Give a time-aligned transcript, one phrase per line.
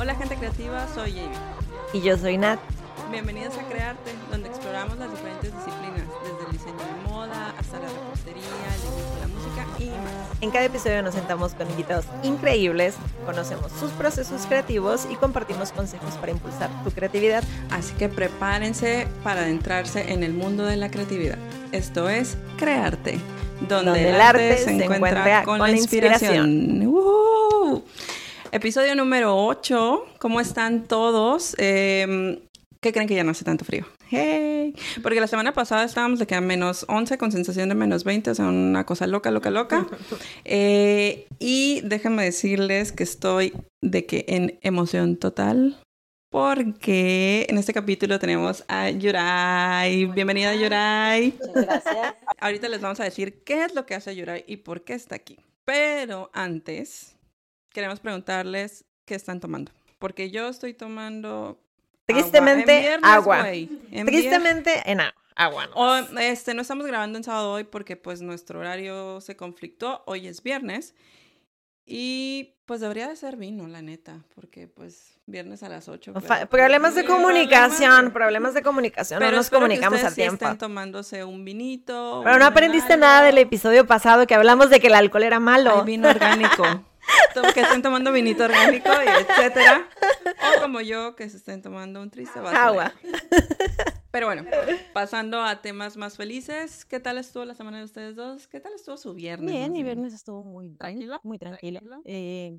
[0.00, 1.36] Hola gente creativa, soy Jamie.
[1.92, 2.58] Y yo soy Nat.
[3.10, 7.86] Bienvenidos a Crearte, donde exploramos las diferentes disciplinas, desde el diseño de moda hasta la
[7.86, 10.40] repostería, el dibujo, la música y más.
[10.40, 12.94] En cada episodio nos sentamos con invitados increíbles,
[13.26, 17.44] conocemos sus procesos creativos y compartimos consejos para impulsar tu creatividad.
[17.68, 21.36] Así que prepárense para adentrarse en el mundo de la creatividad.
[21.72, 23.20] Esto es Crearte,
[23.68, 26.86] donde, el, arte, se, encuentra, con, la inspiración.
[26.86, 27.82] ¡Uh!
[28.52, 30.06] Episodio número 8.
[30.18, 31.54] ¿Cómo están todos?
[31.58, 32.42] Eh,
[32.80, 33.86] ¿Qué creen que ya no hace tanto frío?
[34.08, 34.74] Hey.
[35.04, 38.28] Porque la semana pasada estábamos de que a menos 11 con sensación de menos 20,
[38.32, 39.86] o sea, una cosa loca, loca, loca.
[40.44, 45.78] Eh, y déjenme decirles que estoy de que en emoción total.
[46.28, 50.06] Porque en este capítulo tenemos a Yurai.
[50.06, 51.34] Bienvenida, Yurai.
[51.38, 52.14] Muchas gracias.
[52.40, 55.14] Ahorita les vamos a decir qué es lo que hace Yurai y por qué está
[55.14, 55.38] aquí.
[55.64, 57.16] Pero antes,
[57.72, 59.72] queremos preguntarles qué están tomando.
[59.98, 61.60] Porque yo estoy tomando
[62.06, 63.38] Tristemente, agua.
[63.50, 63.98] En viernes, güey.
[64.00, 65.14] En Tristemente, en agua.
[65.36, 65.66] Agua.
[65.68, 65.72] no.
[65.74, 70.02] O, este, no estamos grabando en sábado hoy porque pues nuestro horario se conflictó.
[70.06, 70.94] Hoy es viernes.
[71.86, 76.14] Y pues debería de ser vino, la neta, porque pues viernes a las 8.
[76.20, 80.44] Fa- problemas de comunicación, problemas de comunicación, no nos comunicamos a tiempo.
[80.44, 82.20] estén tomándose un vinito.
[82.22, 83.06] Pero no un aprendiste algo.
[83.06, 85.78] nada del episodio pasado que hablamos de que el alcohol era malo.
[85.80, 86.64] Hay vino orgánico.
[87.54, 89.88] Que estén tomando vinito orgánico y etcétera.
[90.56, 92.92] O como yo, que se estén tomando un triste vaso de Agua.
[94.10, 94.44] Pero bueno,
[94.92, 98.48] pasando a temas más felices, ¿qué tal estuvo la semana de ustedes dos?
[98.48, 99.50] ¿Qué tal estuvo su viernes?
[99.52, 101.80] Bien, mi viernes estuvo muy tranquilo, muy tranquilo.
[102.04, 102.58] Eh,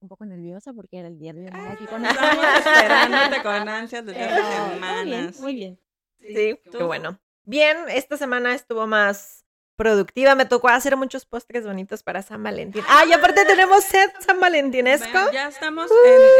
[0.00, 4.04] un poco nerviosa porque era el día de mamá aquí con Estamos esperándote con ansias
[4.04, 4.74] desde hace Pero muy bien,
[5.14, 5.40] semanas.
[5.40, 5.80] muy bien.
[6.20, 6.78] Sí, ¿Tú?
[6.78, 7.18] qué bueno.
[7.44, 9.44] Bien, esta semana estuvo más
[9.76, 10.34] productiva.
[10.34, 12.82] Me tocó hacer muchos postres bonitos para San Valentín.
[12.88, 15.30] Ah, y aparte tenemos set San Valentinesco.
[15.32, 15.90] Ya estamos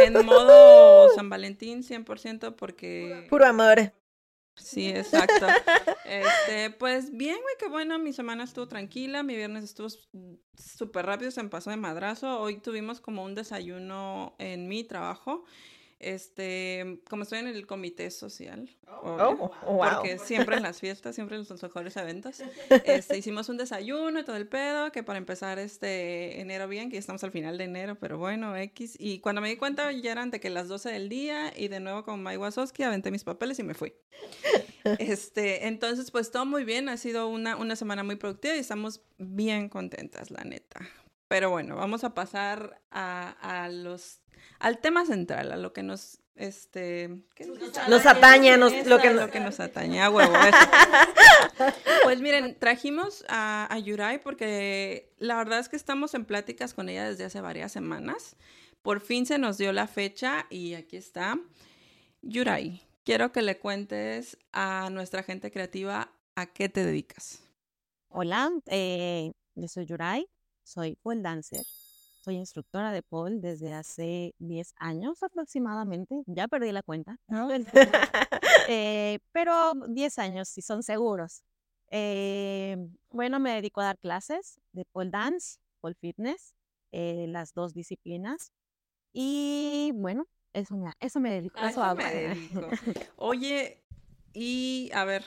[0.05, 3.27] en, en modo San Valentín 100% porque...
[3.29, 3.93] Puro amor.
[4.57, 5.47] Sí, exacto.
[6.05, 7.99] Este, pues bien, güey, qué bueno.
[7.99, 9.23] Mi semana estuvo tranquila.
[9.23, 9.89] Mi viernes estuvo
[10.57, 12.39] súper rápido, se me pasó de madrazo.
[12.39, 15.45] Hoy tuvimos como un desayuno en mi trabajo.
[16.03, 18.69] Este, como estoy en el comité social.
[19.03, 19.91] obvio, Oh, oh, wow.
[19.95, 22.43] Porque siempre en las fiestas, siempre en los mejores eventos.
[22.85, 26.95] Este, hicimos un desayuno y todo el pedo, que para empezar este enero bien, que
[26.95, 28.97] ya estamos al final de enero, pero bueno, X.
[28.99, 31.81] Y cuando me di cuenta ya eran de que las 12 del día y de
[31.81, 33.95] nuevo con Mike Wazowski aventé mis papeles y me fui.
[34.99, 39.01] Este, entonces, pues todo muy bien, ha sido una, una semana muy productiva y estamos
[39.17, 40.81] bien contentas, la neta.
[41.29, 44.22] Pero bueno, vamos a pasar a, a los,
[44.59, 47.47] al tema central, a lo que nos, este, ¿qué
[47.89, 50.57] Nos atañe, nos- lo que a nos- lo que nos atañe, a huevo, eso.
[52.05, 56.89] Pues miren, trajimos a, a Yurai porque la verdad es que estamos en pláticas con
[56.89, 58.37] ella desde hace varias semanas.
[58.83, 61.39] Por fin se nos dio la fecha y aquí está.
[62.23, 67.43] Yurai, quiero que le cuentes a nuestra gente creativa a qué te dedicas.
[68.09, 70.27] Hola, eh, yo soy Yurai,
[70.65, 71.63] soy pole dancer,
[72.23, 77.49] soy instructora de pole desde hace 10 años aproximadamente, ya perdí la cuenta, ¿no?
[78.69, 81.43] Eh, pero 10 años si son seguros.
[81.91, 82.77] Eh,
[83.11, 86.55] bueno, me dedico a dar clases de pole dance, pole fitness,
[86.93, 88.53] eh, las dos disciplinas.
[89.13, 91.59] Y bueno, eso me, eso me dedico.
[91.59, 92.69] A eso eso me dedico.
[93.17, 93.83] Oye,
[94.33, 95.25] y a ver,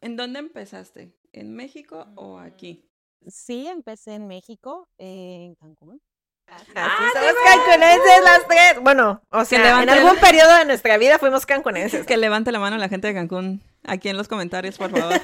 [0.00, 1.12] ¿en dónde empezaste?
[1.32, 2.88] ¿En México o aquí?
[3.26, 6.00] Sí, empecé en México, eh, en Cancún.
[6.46, 6.66] Así
[7.14, 8.80] somos cancunenses las tres.
[8.82, 12.06] Bueno, o sea, en algún el- periodo de nuestra vida fuimos cancunenses.
[12.06, 15.14] Que levante la mano la gente de Cancún aquí en los comentarios, por favor.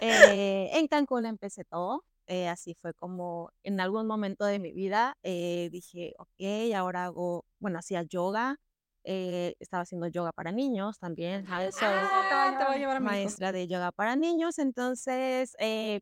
[0.00, 2.04] Eh, en Cancún empecé todo.
[2.26, 7.44] eh, así fue como en algún momento de mi vida eh, dije, ok, ahora hago,
[7.58, 8.56] bueno, hacía yoga.
[9.02, 11.46] eh, estaba haciendo yoga para niños también.
[11.48, 13.00] Ah, te voy a llevar a México.
[13.00, 14.58] maestra de yoga para niños.
[14.58, 16.00] Entonces, eh,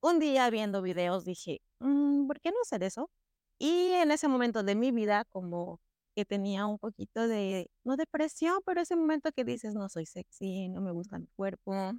[0.00, 3.10] un día viendo videos dije, "Mm, ¿por qué no hacer eso?
[3.58, 5.80] Y en ese momento de mi vida, como
[6.14, 10.68] que tenía un poquito de, no depresión, pero ese momento que dices, no soy sexy,
[10.68, 11.92] no me gusta mi cuerpo.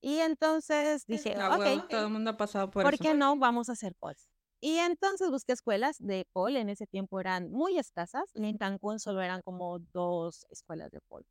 [0.00, 3.02] Y entonces dije, huevo, ok, todo el mundo ha pasado por, ¿por eso.
[3.02, 4.16] qué no vamos a hacer pole?
[4.60, 9.22] Y entonces busqué escuelas de pole, en ese tiempo eran muy escasas, en Cancún solo
[9.22, 11.26] eran como dos escuelas de pole.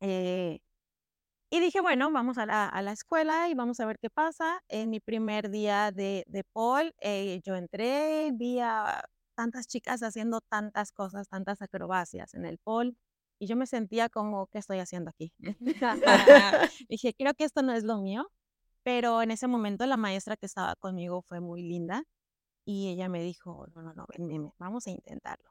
[0.00, 0.60] Eh,
[1.50, 4.62] y dije, bueno, vamos a la, a la escuela y vamos a ver qué pasa.
[4.68, 9.02] En mi primer día de, de pole, eh, yo entré, vi a
[9.34, 12.94] tantas chicas haciendo tantas cosas, tantas acrobacias en el pole,
[13.38, 15.32] y yo me sentía como, ¿qué estoy haciendo aquí?
[16.88, 18.30] Dije, creo que esto no es lo mío,
[18.82, 22.02] pero en ese momento la maestra que estaba conmigo fue muy linda
[22.64, 25.50] y ella me dijo, no, no, no, ven, ven, ven, vamos a intentarlo.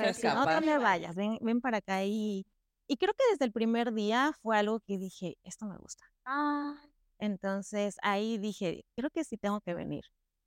[0.00, 2.46] vez, no te me vayas, ven, ven para acá y,
[2.86, 6.04] y creo que desde el primer día fue algo que dije, esto me gusta.
[6.24, 6.76] Ah.
[7.18, 10.04] Entonces ahí dije, creo que sí tengo que venir.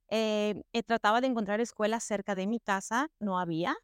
[0.08, 3.76] Eh, eh, trataba de encontrar escuelas cerca de mi casa, no había.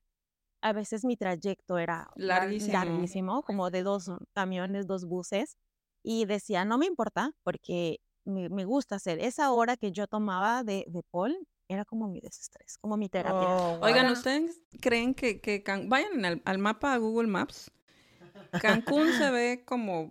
[0.63, 5.57] A veces mi trayecto era larguísimo, larguísimo como de dos camiones, dos buses.
[6.03, 9.19] Y decía, no me importa, porque me, me gusta hacer.
[9.21, 11.37] Esa hora que yo tomaba de, de Paul
[11.69, 13.49] era como mi desestrés, como mi terapia.
[13.49, 17.71] Oh, Oigan, ¿ustedes creen que, que vayan al, al mapa Google Maps?
[18.61, 20.11] Cancún se ve como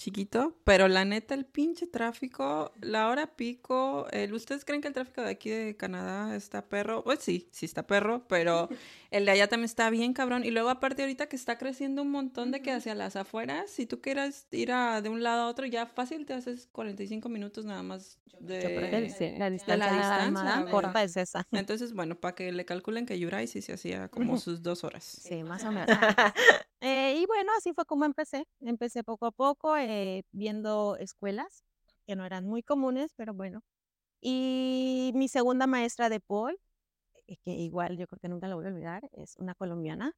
[0.00, 4.94] chiquito, pero la neta, el pinche tráfico, la hora pico, el, ¿ustedes creen que el
[4.94, 7.04] tráfico de aquí de Canadá está perro?
[7.04, 8.68] Pues sí, sí está perro, pero
[9.10, 10.44] el de allá también está bien cabrón.
[10.44, 13.86] Y luego aparte ahorita que está creciendo un montón de que hacia las afueras, si
[13.86, 17.64] tú quieras ir a, de un lado a otro, ya fácil te haces 45 minutos
[17.64, 21.46] nada más de, la distancia, corta es esa.
[21.52, 25.04] Entonces, bueno, para que le calculen que Yurai sí se hacía como sus dos horas.
[25.04, 25.88] Sí, más o menos.
[26.82, 28.46] Eh, y bueno, así fue como empecé.
[28.62, 31.62] Empecé poco a poco eh, viendo escuelas
[32.06, 33.62] que no eran muy comunes, pero bueno.
[34.22, 36.58] Y mi segunda maestra de Paul,
[37.38, 40.12] que igual yo creo que nunca la voy a olvidar, es una colombiana.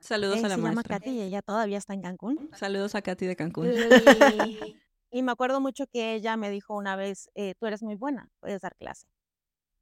[0.00, 0.70] Saludos a la se maestra.
[0.70, 2.50] llama Katy y ella todavía está en Cancún.
[2.54, 3.70] Saludos a Katy de Cancún.
[5.12, 8.60] Y, me acuerdo mucho que ella me dijo una vez, tú eres muy buena, puedes
[8.60, 9.08] dar clase.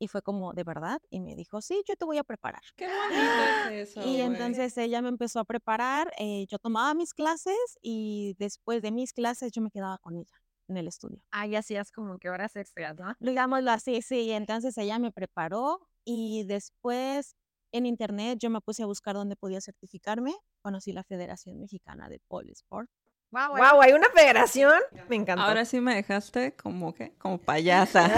[0.00, 1.00] Y fue como, ¿de verdad?
[1.11, 2.62] Y me dijo, sí, yo te voy a preparar.
[2.76, 4.08] Qué bonito es eso.
[4.08, 6.12] Y entonces ella me empezó a preparar.
[6.19, 10.41] Eh, yo tomaba mis clases y después de mis clases yo me quedaba con ella
[10.69, 11.20] en el estudio.
[11.32, 13.17] Ah, y hacías como que horas extras, ¿no?
[13.19, 14.31] Digámoslo así, sí.
[14.31, 17.37] Entonces ella me preparó y después
[17.70, 20.34] en internet yo me puse a buscar dónde podía certificarme.
[20.62, 22.88] Conocí la Federación Mexicana de Polisport
[23.31, 24.81] Wow, wow, hay una federación.
[25.06, 25.44] Me encanta.
[25.44, 28.10] Ahora sí me dejaste como que, como payasa.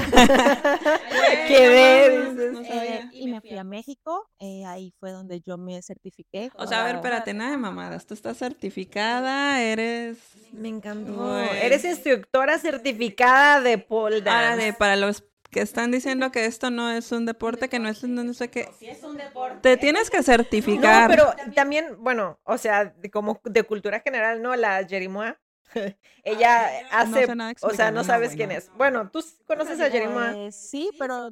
[1.49, 2.21] Qué
[2.63, 6.51] eh, y me fui a México, eh, ahí fue donde yo me certifiqué.
[6.55, 8.07] O sea, a ver, espérate, nada de mamadas.
[8.07, 10.19] Tú estás certificada, eres.
[10.53, 11.41] Me encantó.
[11.41, 14.53] Eres instructora certificada de pole dance.
[14.53, 17.89] Ahora de, para los que están diciendo que esto no es un deporte, que no
[17.89, 18.69] es no sé qué.
[18.79, 19.59] Sí es un deporte.
[19.61, 21.11] Te tienes que certificar.
[21.11, 24.55] No, pero también, bueno, o sea, como de cultura general, ¿no?
[24.57, 25.41] La Jerimoa.
[26.25, 27.27] Ella hace,
[27.63, 28.71] o sea, no sabes quién es.
[28.75, 30.37] Bueno, tú conoces a Jerimoa.
[30.37, 31.31] Eh, sí, pero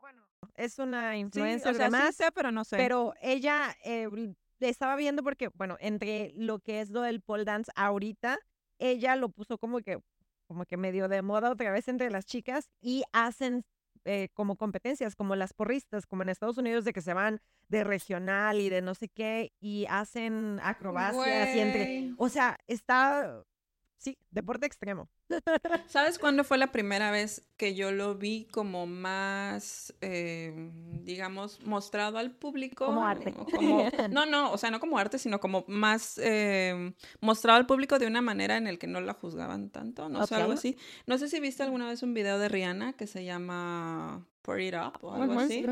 [0.00, 2.76] bueno, es una influencer sí, o sea, sé, pero no sé.
[2.76, 4.08] Pero ella eh,
[4.60, 8.38] estaba viendo porque, bueno, entre lo que es lo del pole dance ahorita,
[8.78, 10.00] ella lo puso como que
[10.50, 13.64] como que medio de moda otra vez entre las chicas y hacen
[14.04, 17.84] eh, como competencias, como las porristas, como en Estados Unidos, de que se van de
[17.84, 22.14] regional y de no sé qué y hacen acrobacias y entre...
[22.18, 23.44] O sea, está
[24.00, 25.10] Sí, deporte extremo.
[25.86, 30.70] ¿Sabes cuándo fue la primera vez que yo lo vi como más, eh,
[31.02, 32.86] digamos, mostrado al público?
[32.86, 33.34] Como arte.
[34.10, 38.06] no, no, o sea, no como arte, sino como más eh, mostrado al público de
[38.06, 40.78] una manera en el que no la juzgaban tanto, no sé, algo así.
[41.06, 44.76] No sé si viste alguna vez un video de Rihanna que se llama Pour It
[44.76, 45.62] Up o algo así,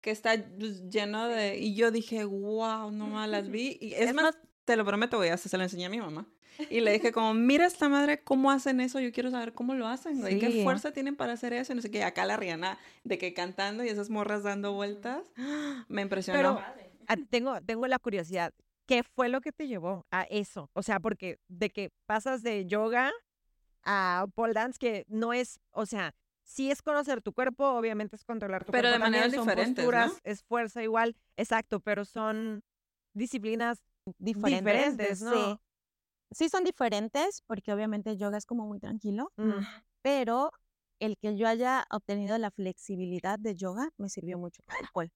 [0.00, 1.58] que está pues, lleno de...
[1.58, 3.76] Y yo dije, wow, no más las vi.
[3.80, 6.28] Y es, más, te lo prometo, voy a se lo enseñé a mi mamá.
[6.70, 9.00] Y le dije como, mira esta madre, ¿cómo hacen eso?
[9.00, 11.72] Yo quiero saber cómo lo hacen, ¿Qué fuerza tienen para hacer eso?
[11.72, 15.22] Y no sé qué, acá la Rihanna de que cantando y esas morras dando vueltas,
[15.88, 16.38] me impresionó.
[16.38, 18.52] Pero tengo, tengo la curiosidad,
[18.86, 20.70] ¿qué fue lo que te llevó a eso?
[20.74, 23.12] O sea, porque de que pasas de yoga
[23.84, 28.24] a pole dance, que no es, o sea, sí es conocer tu cuerpo, obviamente es
[28.24, 29.04] controlar tu pero cuerpo.
[29.04, 32.62] Pero de maneras diferentes, posturas, Es fuerza igual, exacto, pero son
[33.14, 33.82] disciplinas
[34.18, 35.32] diferentes, ¿no?
[35.32, 35.60] Sí
[36.34, 39.64] sí son diferentes porque obviamente el yoga es como muy tranquilo, mm.
[40.02, 40.50] pero
[41.00, 44.62] el que yo haya obtenido la flexibilidad de yoga me sirvió mucho
[44.92, 45.10] pol.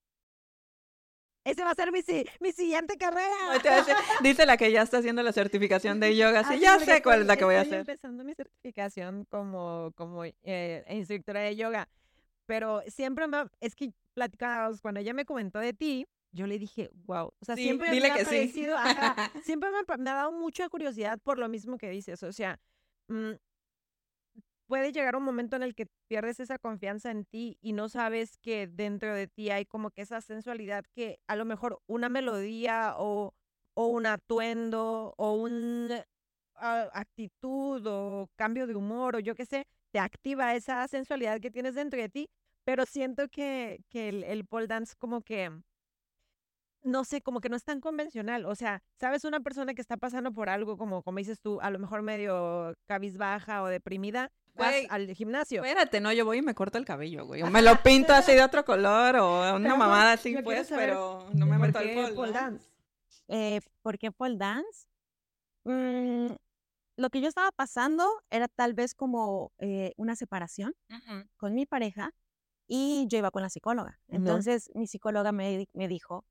[1.45, 2.01] Ese va a ser mi,
[2.41, 3.33] mi siguiente carrera.
[4.21, 6.43] Dice la que ya está haciendo la certificación de yoga.
[6.43, 7.79] Sí, ya sé cuál es la que voy a hacer.
[7.79, 11.87] Estoy empezando mi certificación como, como eh, instructora de yoga.
[12.47, 16.05] Pero siempre me, es que platicábamos, cuando ella me comentó de ti,
[16.37, 18.77] yo le dije, wow, o sea, siempre me ha parecido,
[19.43, 22.59] siempre me, ha dado mucha curiosidad por lo mismo que dices, o sea,
[23.09, 23.33] mm,
[24.67, 28.37] puede llegar un momento en el que pierdes esa confianza en ti y no sabes
[28.37, 32.93] que dentro de ti hay como que esa sensualidad que a lo mejor una melodía
[32.97, 33.33] o,
[33.73, 36.05] o un atuendo o una
[36.53, 41.75] actitud o cambio de humor o yo qué sé, te activa esa sensualidad que tienes
[41.75, 42.29] dentro de ti,
[42.63, 45.51] pero siento que, que el, el pole dance como que
[46.87, 48.45] no sé, como que no es tan convencional.
[48.45, 49.25] O sea, ¿sabes?
[49.25, 52.73] Una persona que está pasando por algo, como, como dices tú, a lo mejor medio
[52.85, 55.63] cabizbaja o deprimida, vas al gimnasio.
[55.63, 57.43] Espérate, no, yo voy y me corto el cabello, güey.
[57.43, 61.45] O me lo pinto así de otro color o una mamada así, pues, pero no
[61.45, 62.31] me meto al pole.
[62.31, 62.69] dance?
[63.27, 64.87] Eh, ¿Por qué pole dance?
[65.65, 66.27] Mm,
[66.95, 70.73] lo que yo estaba pasando era tal vez como eh, una separación
[71.35, 72.13] con mi pareja
[72.65, 73.99] y yo iba con la psicóloga.
[74.07, 76.25] Entonces, mi psicóloga me, me dijo,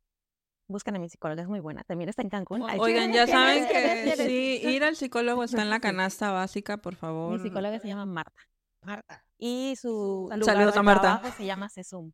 [0.69, 2.63] buscan a mi psicóloga, es muy buena, también está en Cancún.
[2.63, 7.33] Oigan, ya saben que sí, ir al psicólogo está en la canasta básica, por favor.
[7.33, 8.43] Mi psicóloga se llama Marta.
[8.83, 9.25] Marta.
[9.39, 11.23] Y su Saludos a Marta.
[11.37, 12.13] se llama Sesum.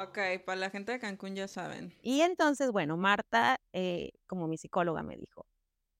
[0.00, 1.94] Ok, para la gente de Cancún ya saben.
[2.02, 5.46] Y entonces, bueno, Marta, eh, como mi psicóloga me dijo,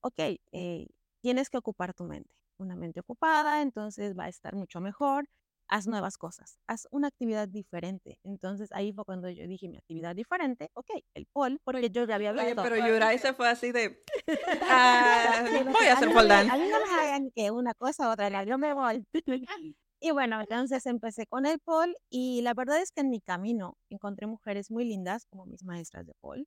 [0.01, 0.19] ok,
[0.51, 0.87] eh,
[1.21, 2.33] tienes que ocupar tu mente.
[2.57, 5.27] Una mente ocupada, entonces va a estar mucho mejor
[5.69, 8.19] haz nuevas cosas, haz una actividad diferente.
[8.23, 12.15] Entonces ahí fue cuando yo dije mi actividad diferente, ok, el pole, porque yo ya
[12.15, 12.45] había visto.
[12.45, 14.03] Oye, pero Yuray se fue así de,
[14.63, 16.51] ah, voy a hacer pole dance.
[16.51, 19.05] A mí no me hagan que una cosa otra, yo me voy.
[20.01, 23.77] Y bueno, entonces empecé con el pole y la verdad es que en mi camino
[23.89, 26.45] encontré mujeres muy lindas como mis maestras de pole.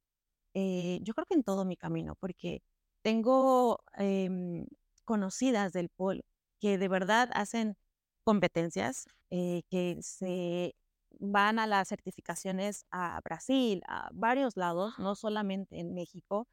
[0.54, 2.62] Eh, yo creo que en todo mi camino, porque
[3.02, 4.66] tengo em,
[5.04, 6.24] conocidas del pole
[6.60, 7.76] que de verdad hacen
[8.24, 10.74] competencias eh, que se
[11.18, 16.48] van a las certificaciones a Brasil, a varios lados, no solamente en México.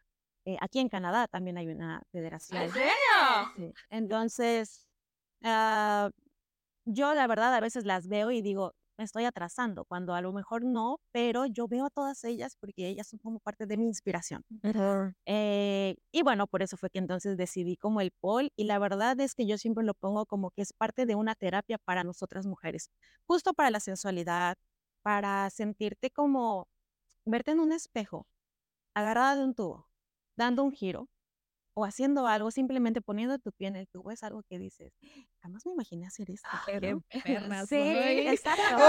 [0.46, 2.64] Eh, aquí en Canadá también hay una federación.
[2.64, 2.94] ¿En serio?
[3.56, 3.74] Sí.
[3.90, 4.88] Entonces,
[5.44, 6.10] uh,
[6.86, 10.34] yo la verdad a veces las veo y digo, me estoy atrasando, cuando a lo
[10.34, 13.86] mejor no, pero yo veo a todas ellas porque ellas son como parte de mi
[13.86, 14.44] inspiración.
[15.26, 19.20] Eh, y bueno, por eso fue que entonces decidí como el pole y la verdad
[19.22, 22.46] es que yo siempre lo pongo como que es parte de una terapia para nosotras
[22.46, 22.92] mujeres,
[23.26, 24.58] justo para la sensualidad,
[25.02, 26.68] para sentirte como
[27.26, 28.28] verte en un espejo,
[28.96, 29.88] agarrada de un tubo,
[30.36, 31.10] dando un giro
[31.74, 34.94] o haciendo algo, simplemente poniendo tu pie en el tubo, es algo que dices,
[35.42, 36.50] jamás me imaginé hacer esto.
[36.66, 38.64] Qué pernas, sí, exacto.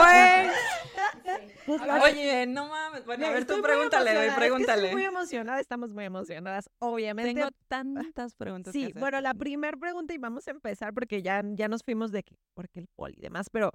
[1.66, 3.04] Pues, Oye, no mames.
[3.04, 4.82] Bueno, a ver, tú pregúntale, güey, pregúntale.
[4.82, 7.34] estoy muy emocionada, estamos muy emocionadas, obviamente.
[7.34, 8.72] Tengo tantas preguntas.
[8.72, 12.22] Sí, bueno, la primera pregunta, y vamos a empezar porque ya, ya nos fuimos de
[12.22, 13.72] que, porque el pole y demás, pero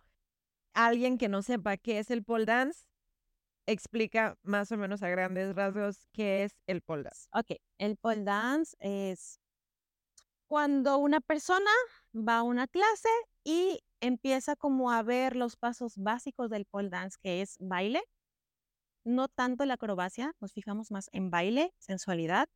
[0.73, 2.85] alguien que no sepa qué es el pole dance,
[3.67, 7.27] explica más o menos a grandes rasgos qué es el pole dance.
[7.33, 9.39] Ok, el pole dance es
[10.47, 11.71] cuando una persona
[12.13, 13.09] va a una clase
[13.43, 18.01] y empieza como a ver los pasos básicos del pole dance, que es baile,
[19.03, 22.49] no tanto la acrobacia, nos fijamos más en baile, sensualidad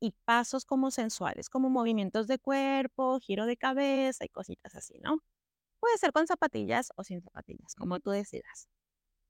[0.00, 5.20] y pasos como sensuales, como movimientos de cuerpo, giro de cabeza y cositas así, ¿no?
[5.80, 8.68] Puede ser con zapatillas o sin zapatillas, como tú decidas.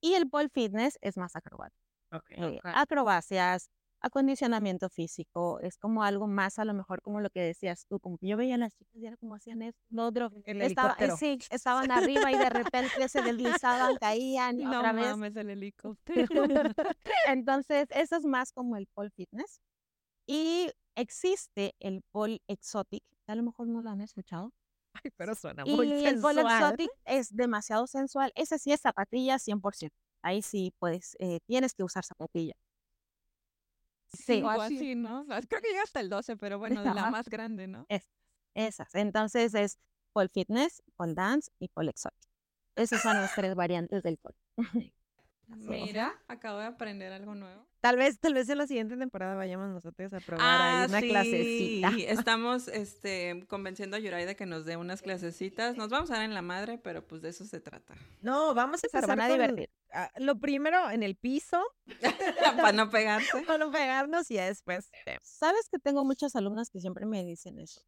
[0.05, 1.83] Y el pole fitness es más acrobático.
[2.29, 3.71] Eh, acrobacias,
[4.01, 8.19] acondicionamiento físico, es como algo más a lo mejor como lo que decías tú, como
[8.19, 11.11] que yo veía a las chicas y era como hacían eso, lo otro, estaba, eh,
[11.19, 16.29] sí, estaban arriba y de repente se deslizaban, caían y no otra mames, el helicóptero.
[17.27, 19.63] Entonces, eso es más como el pole fitness.
[20.27, 24.53] Y existe el pole exotic, a lo mejor no lo han escuchado.
[25.03, 28.33] Ay, pero suena muy y el pole exotic es demasiado sensual.
[28.35, 29.91] Ese sí es zapatilla 100%.
[30.23, 32.55] Ahí sí, pues, eh, tienes que usar zapatilla.
[34.13, 34.43] Sí.
[34.43, 35.27] O así, ¿no?
[35.49, 37.87] Creo que llega hasta el 12, pero bueno, de la más grande, ¿no?
[37.89, 38.09] Es,
[38.55, 38.95] esas.
[38.95, 39.79] Entonces es
[40.13, 42.29] pole fitness, pole dance y pole exotic.
[42.77, 44.37] Esas son las tres variantes del pole.
[45.49, 47.67] Mira, acabo de aprender algo nuevo.
[47.81, 51.09] Tal vez, tal vez en la siguiente temporada vayamos nosotros a probar ah, una sí.
[51.09, 51.93] clasecita.
[52.09, 55.77] Estamos este, convenciendo a Yuray de que nos dé unas clasecitas.
[55.77, 57.95] Nos vamos a dar en la madre, pero pues de eso se trata.
[58.23, 59.69] No, vamos a empezar a divertir.
[59.93, 61.63] Ah, lo primero en el piso.
[62.57, 63.43] para no pegarse.
[63.43, 64.91] para no pegarnos y después.
[65.23, 67.83] Sabes que tengo muchas alumnas que siempre me dicen eso.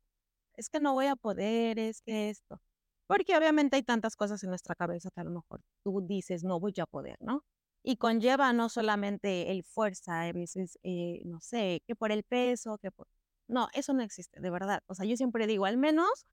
[0.56, 2.60] Es que no voy a poder, es que esto.
[3.06, 6.58] Porque obviamente hay tantas cosas en nuestra cabeza que a lo mejor tú dices, no
[6.58, 7.44] voy a poder, ¿no?
[7.82, 12.78] Y conlleva no solamente el fuerza, a veces, eh, no sé, que por el peso,
[12.78, 13.06] que por...
[13.48, 14.82] No, eso no existe, de verdad.
[14.86, 16.26] O sea, yo siempre digo, al menos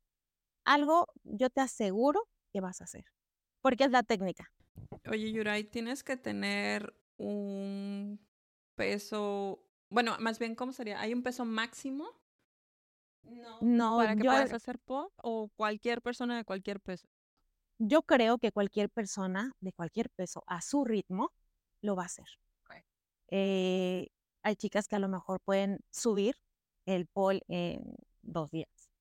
[0.65, 3.05] algo yo te aseguro que vas a hacer,
[3.61, 4.51] porque es la técnica.
[5.09, 8.19] Oye, Yuray, tienes que tener un
[8.75, 10.99] peso, bueno, más bien, ¿cómo sería?
[10.99, 12.09] ¿Hay un peso máximo?
[13.61, 17.07] No, para que puedas hacer pop o cualquier persona de cualquier peso.
[17.79, 21.31] Yo creo que cualquier persona de cualquier peso a su ritmo
[21.81, 22.27] lo va a hacer.
[23.29, 24.09] Eh,
[24.43, 26.35] hay chicas que a lo mejor pueden subir
[26.85, 28.91] el pole en dos días,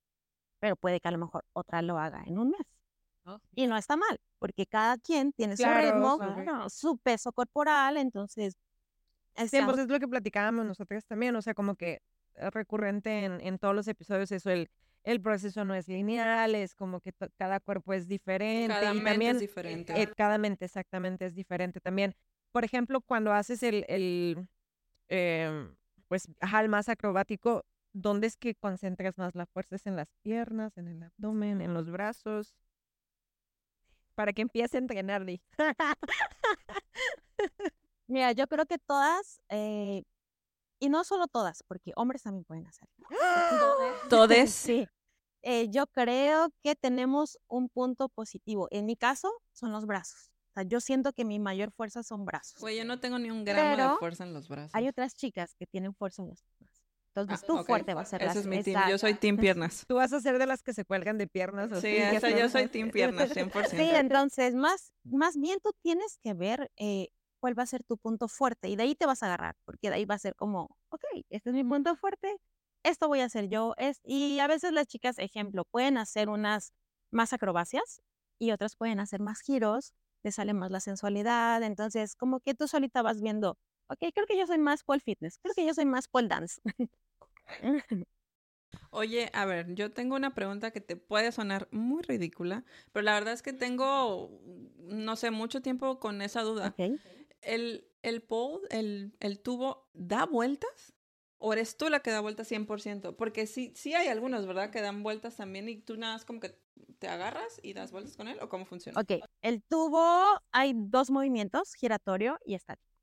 [0.59, 2.67] pero puede que a lo mejor otra lo haga en un mes.
[3.25, 6.19] Oh, y no está mal, porque cada quien tiene su ritmo,
[6.71, 8.57] su peso corporal, entonces
[9.37, 12.02] Sí, pues es lo que platicábamos nosotros también, o sea, como que
[12.37, 14.71] recurrente en, en todos los episodios eso, el,
[15.05, 18.75] el proceso no es lineal, es como que cada cuerpo es diferente.
[18.75, 20.01] Cada mente es diferente.
[20.01, 22.15] Eh, cada mente exactamente es diferente también.
[22.53, 24.49] Por ejemplo, cuando haces el, el
[25.09, 25.75] em,
[26.09, 29.77] pues, ajá, más acrobático, ¿dónde es que concentras más la fuerza?
[29.77, 32.55] ¿Es en las piernas, en el abdomen, en los brazos?
[34.15, 35.25] Para que empiece a entrenar,
[38.07, 40.05] Mira, yo creo que todas, eh,
[40.83, 42.95] y no solo todas, porque hombres también pueden hacerlo.
[44.11, 44.51] ¿Todes?
[44.73, 44.89] Sí.
[45.45, 48.69] Eh, yo creo que tenemos un punto positivo.
[48.71, 50.31] En mi caso, son los brazos.
[50.51, 52.61] O sea, yo siento que mi mayor fuerza son brazos.
[52.61, 54.73] Güey, yo no tengo ni un gramo de fuerza en los brazos.
[54.75, 56.83] Hay otras chicas que tienen fuerza en los brazos.
[57.15, 58.89] Entonces, ah, tú fuerte vas a ser Ese es mi team.
[58.89, 59.85] Yo soy team piernas.
[59.87, 61.81] Tú vas a ser de las que se cuelgan de piernas.
[61.81, 61.97] sí,
[62.39, 63.53] yo soy team piernas, 100%.
[63.71, 67.09] Sí, entonces, más, más bien tú tienes que ver eh,
[67.43, 69.91] cuál va a ser tu punto fuerte y de ahí te vas a agarrar, porque
[69.91, 72.37] de ahí va a ser como, ok, este es mi punto fuerte,
[72.85, 73.75] esto voy a hacer yo.
[73.79, 76.73] Es, y a veces las chicas, ejemplo, pueden hacer unas
[77.11, 78.01] más acrobacias
[78.39, 82.69] y otras pueden hacer más giros, te sale más la sensualidad, entonces como que tú
[82.69, 83.59] solita vas viendo,
[83.89, 86.61] ok, creo que yo soy más pole fitness, creo que yo soy más pole dance.
[88.91, 93.15] Oye, a ver, yo tengo una pregunta que te puede sonar muy ridícula, pero la
[93.15, 94.31] verdad es que tengo,
[94.77, 96.75] no sé, mucho tiempo con esa duda.
[97.43, 100.95] ¿El, el pole, el, el tubo, da vueltas?
[101.39, 103.17] ¿O eres tú la que da vueltas 100%?
[103.17, 104.71] Porque sí, sí hay algunos, ¿verdad?
[104.71, 106.57] Que dan vueltas también y tú nada más como que
[106.99, 109.01] te agarras y das vueltas con él o cómo funciona?
[109.01, 112.95] Ok, el tubo hay dos movimientos, giratorio y estático.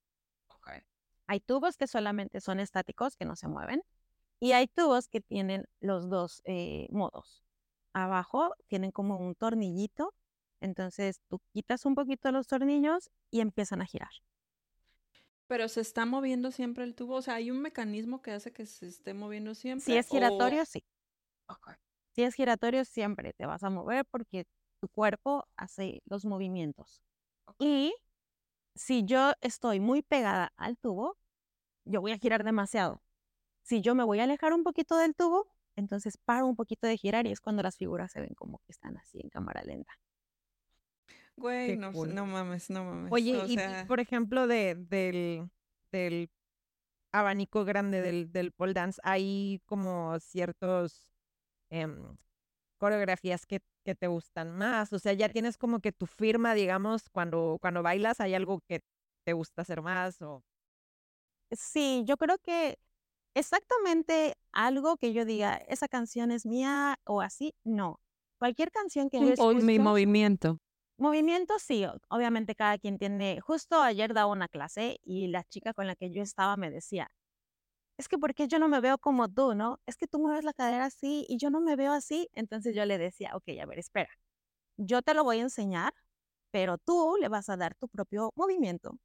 [0.61, 0.79] Okay.
[1.27, 3.83] Hay tubos que solamente son estáticos, que no se mueven,
[4.39, 7.43] y hay tubos que tienen los dos eh, modos.
[7.91, 10.13] Abajo tienen como un tornillito,
[10.61, 14.11] entonces tú quitas un poquito los tornillos y empiezan a girar.
[15.47, 18.65] Pero se está moviendo siempre el tubo, o sea, hay un mecanismo que hace que
[18.65, 19.83] se esté moviendo siempre.
[19.85, 20.83] Si es giratorio, sí.
[22.11, 24.45] Si es giratorio, siempre te vas a mover porque
[24.79, 27.01] tu cuerpo hace los movimientos.
[27.57, 27.95] Y
[28.75, 31.17] si yo estoy muy pegada al tubo,
[31.85, 33.01] yo voy a girar demasiado.
[33.63, 36.97] Si yo me voy a alejar un poquito del tubo, entonces paro un poquito de
[36.97, 39.93] girar y es cuando las figuras se ven como que están así en cámara lenta.
[41.39, 43.11] Güey, no, no, mames, no mames.
[43.11, 45.49] Oye, y por ejemplo, de, del,
[45.91, 46.29] del
[47.11, 51.13] abanico grande del, del pole dance, hay como ciertos
[51.69, 52.17] em,
[52.77, 54.93] coreografías que, que, te gustan más.
[54.93, 58.81] O sea, ya tienes como que tu firma, digamos, cuando, cuando bailas, ¿hay algo que
[59.25, 60.21] te gusta hacer más?
[60.21, 60.43] O...
[61.51, 62.77] Sí, yo creo que
[63.33, 67.99] exactamente algo que yo diga, esa canción es mía o así, no.
[68.39, 70.59] Cualquier canción que yo escucho, mi movimiento.
[70.99, 73.39] Movimiento sí, obviamente cada quien tiene.
[73.41, 77.09] Justo ayer daba una clase y la chica con la que yo estaba me decía,
[77.97, 79.79] es que porque yo no me veo como tú, ¿no?
[79.87, 82.29] Es que tú mueves la cadera así y yo no me veo así.
[82.33, 84.09] Entonces yo le decía, ok, a ver, espera,
[84.77, 85.93] yo te lo voy a enseñar,
[86.51, 88.97] pero tú le vas a dar tu propio movimiento.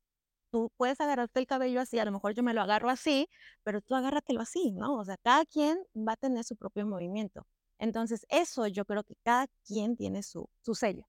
[0.50, 3.28] Tú puedes agarrarte el cabello así, a lo mejor yo me lo agarro así,
[3.64, 4.96] pero tú agárratelo así, ¿no?
[4.98, 7.46] O sea, cada quien va a tener su propio movimiento.
[7.78, 11.06] Entonces, eso yo creo que cada quien tiene su, su sello.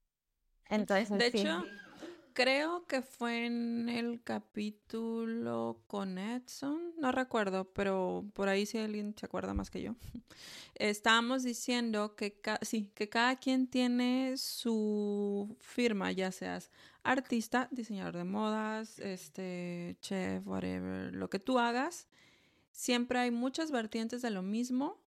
[0.68, 1.64] Entonces, de hecho,
[2.36, 9.14] creo que fue en el capítulo con Edson, no recuerdo, pero por ahí si alguien
[9.18, 9.94] se acuerda más que yo.
[10.74, 16.70] Estábamos diciendo que sí, que cada quien tiene su firma, ya seas
[17.04, 22.06] artista, diseñador de modas, este chef, whatever, lo que tú hagas.
[22.70, 24.98] Siempre hay muchas vertientes de lo mismo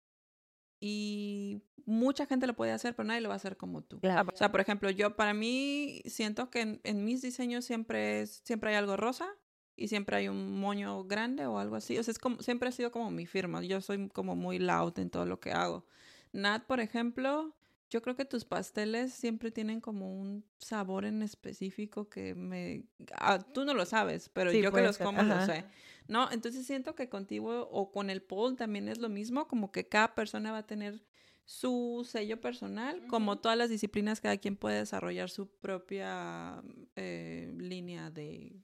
[0.79, 3.97] y mucha gente lo puede hacer, pero nadie lo va a hacer como tú.
[3.97, 8.69] O sea, por ejemplo, yo para mí siento que en, mis diseños siempre, es, siempre
[8.69, 9.27] hay algo rosa
[9.75, 11.97] y siempre hay un moño grande o algo así.
[11.97, 13.61] O sea, es como, siempre ha sido como mi firma.
[13.63, 15.85] Yo soy como muy loud en todo lo que hago.
[16.31, 17.55] Nat, por ejemplo,
[17.89, 22.83] yo creo que tus pasteles siempre tienen como un sabor en específico que me...
[23.13, 25.65] Ah, tú no lo sabes, pero yo que los como lo sé.
[26.09, 26.29] ¿No?
[26.31, 30.15] Entonces siento que contigo o con el poll también es lo mismo, como que cada
[30.15, 31.03] persona va a tener
[31.45, 36.61] su sello personal, como todas las disciplinas, cada quien puede desarrollar su propia
[36.95, 38.61] eh, línea de...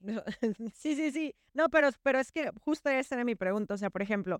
[0.74, 1.34] Sí, sí, sí.
[1.54, 3.72] No, pero, pero es que justo esa era mi pregunta.
[3.74, 4.38] O sea, por ejemplo,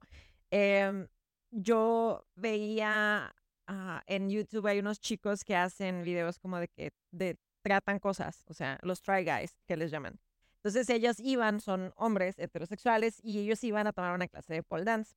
[0.51, 1.09] em,
[1.51, 3.35] yo veía
[3.67, 8.45] ah, en YouTube hay unos chicos que hacen videos como de que de, tratan cosas,
[8.49, 10.21] o sea, los try guys que les llaman.
[10.65, 14.85] Entonces ellos iban, son hombres heterosexuales, y ellos iban a tomar una clase de pole
[14.85, 15.15] dance.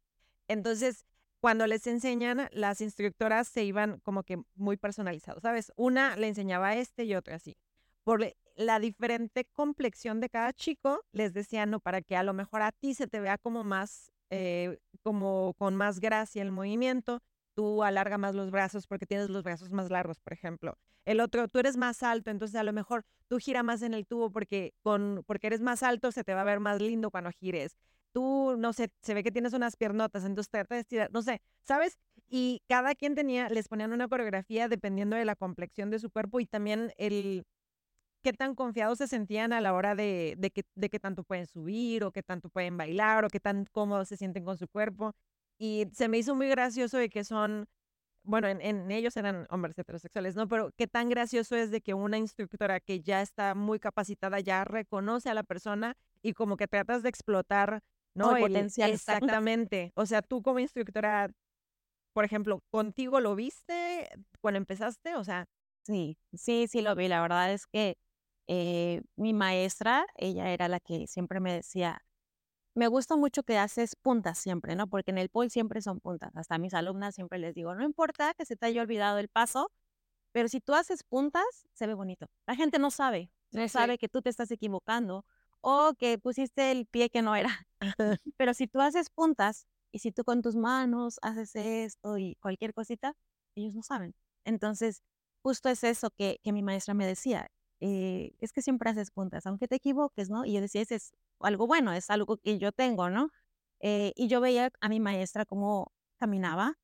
[0.50, 1.06] Entonces,
[1.40, 5.72] cuando les enseñan, las instructoras se iban como que muy personalizados, ¿sabes?
[5.78, 7.56] Una le enseñaba a este y otra así.
[8.04, 12.62] Por la diferente complexión de cada chico, les decía, no, para que a lo mejor
[12.62, 17.22] a ti se te vea como más, eh, como con más gracia el movimiento,
[17.58, 20.78] tú alarga más los brazos porque tienes los brazos más largos, por ejemplo.
[21.06, 24.06] El otro, tú eres más alto, entonces a lo mejor tú gira más en el
[24.06, 27.32] tubo porque, con, porque eres más alto, se te va a ver más lindo cuando
[27.32, 27.76] gires.
[28.12, 31.42] Tú, no sé, se ve que tienes unas piernotas, entonces trata de estirar, no sé,
[31.64, 31.98] ¿sabes?
[32.30, 36.40] Y cada quien tenía, les ponían una coreografía dependiendo de la complexión de su cuerpo
[36.40, 37.44] y también el
[38.22, 41.48] qué tan confiados se sentían a la hora de, de, que, de qué tanto pueden
[41.48, 45.16] subir o qué tanto pueden bailar o qué tan cómodos se sienten con su cuerpo.
[45.58, 47.68] Y se me hizo muy gracioso de que son
[48.28, 50.50] bueno, en, ellos eran hombres heterosexuales, ¿no?
[50.50, 54.66] Pero qué tan gracioso es de que una instructora que ya está muy capacitada ya
[54.66, 57.82] reconoce a la persona y como que tratas de explotar,
[58.14, 58.36] ¿no?
[58.36, 58.92] El, potencial.
[58.92, 59.94] Exactamente.
[59.96, 61.32] O sea, tú como instructora,
[62.12, 64.10] por ejemplo, ¿contigo lo viste
[64.42, 65.16] cuando empezaste?
[65.16, 65.48] O sea.
[65.84, 67.08] Sí, sí, sí lo vi.
[67.08, 67.98] La verdad es que
[68.48, 72.02] eh, mi maestra, ella era la que siempre me decía,
[72.78, 74.86] me gusta mucho que haces puntas siempre, ¿no?
[74.86, 76.36] Porque en el pole siempre son puntas.
[76.36, 79.30] Hasta a mis alumnas siempre les digo, no importa que se te haya olvidado el
[79.30, 79.72] paso,
[80.32, 82.28] pero si tú haces puntas, se ve bonito.
[82.46, 85.26] La gente no sabe, no sabe que tú te estás equivocando
[85.62, 87.68] o que pusiste el pie que no era.
[88.38, 92.76] pero si tú haces puntas y si tú con tus manos haces esto y cualquier
[92.76, 93.16] cosita,
[93.56, 94.14] ellos no saben.
[94.46, 95.02] Entonces,
[95.42, 97.50] justo es eso que, que mi maestra me decía.
[97.80, 100.46] Eh, es que siempre haces puntas, aunque te equivoques, ¿no?
[100.46, 103.30] Y yo decía, ese es algo bueno, es algo que yo tengo, ¿no?
[103.80, 106.78] Eh, y yo veía a mi maestra cómo caminaba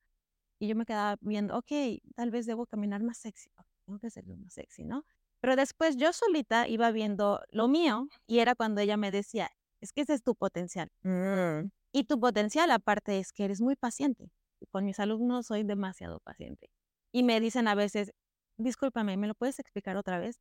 [0.58, 1.72] y yo me quedaba viendo, ok,
[2.14, 3.50] tal vez debo caminar más sexy,
[3.84, 5.04] tengo que ser más sexy, ¿no?
[5.40, 9.92] Pero después yo solita iba viendo lo mío y era cuando ella me decía, es
[9.92, 10.90] que ese es tu potencial.
[11.02, 11.70] Mm.
[11.92, 14.30] Y tu potencial aparte es que eres muy paciente.
[14.70, 16.70] Con mis alumnos soy demasiado paciente.
[17.12, 18.14] Y me dicen a veces,
[18.56, 20.40] discúlpame, ¿me lo puedes explicar otra vez?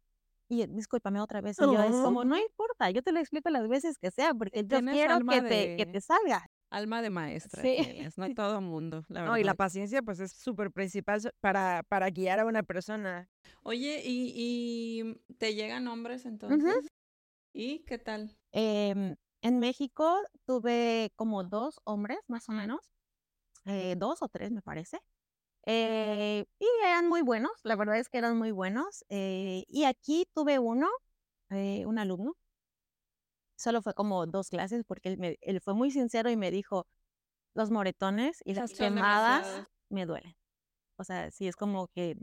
[0.49, 1.57] Y discúlpame otra vez.
[1.59, 4.63] Y yo es como, no importa, yo te lo explico las veces que sea, porque
[4.65, 6.45] yo quiero que, te, que te salga.
[6.69, 7.77] Alma de maestra, sí.
[8.17, 12.39] no todo mundo, la No, y la paciencia pues es súper principal para, para guiar
[12.39, 13.29] a una persona.
[13.61, 16.87] Oye, ¿y, y te llegan hombres entonces?
[17.53, 18.35] ¿Y qué tal?
[18.51, 22.91] Em, en México tuve como dos hombres, más o menos,
[23.65, 24.99] eh, dos o tres me parece.
[25.65, 29.05] Eh, y eran muy buenos, la verdad es que eran muy buenos.
[29.09, 30.89] Eh, y aquí tuve uno,
[31.51, 32.35] eh, un alumno,
[33.55, 36.87] solo fue como dos clases porque él, me, él fue muy sincero y me dijo,
[37.55, 39.47] los moretones y las quemadas
[39.89, 40.35] me duelen.
[40.97, 42.15] O sea, sí es como que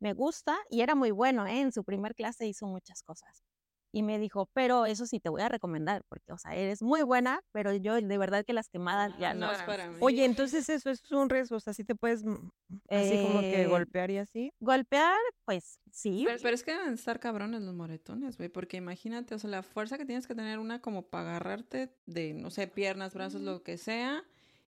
[0.00, 3.44] me gusta y era muy bueno, en su primer clase hizo muchas cosas
[3.92, 7.02] y me dijo, pero eso sí te voy a recomendar, porque, o sea, eres muy
[7.02, 9.50] buena, pero yo de verdad que las quemadas ya no.
[9.50, 9.96] es para mí.
[10.00, 12.50] Oye, entonces eso es un riesgo, o sea, sí te puedes mm,
[12.90, 14.52] así como que eh, golpear y así.
[14.60, 16.24] Golpear, pues sí.
[16.26, 19.96] Pero, es que deben estar cabrones los moretones, güey, porque imagínate, o sea, la fuerza
[19.98, 23.78] que tienes que tener una como para agarrarte de, no sé, piernas, brazos, lo que
[23.78, 24.24] sea,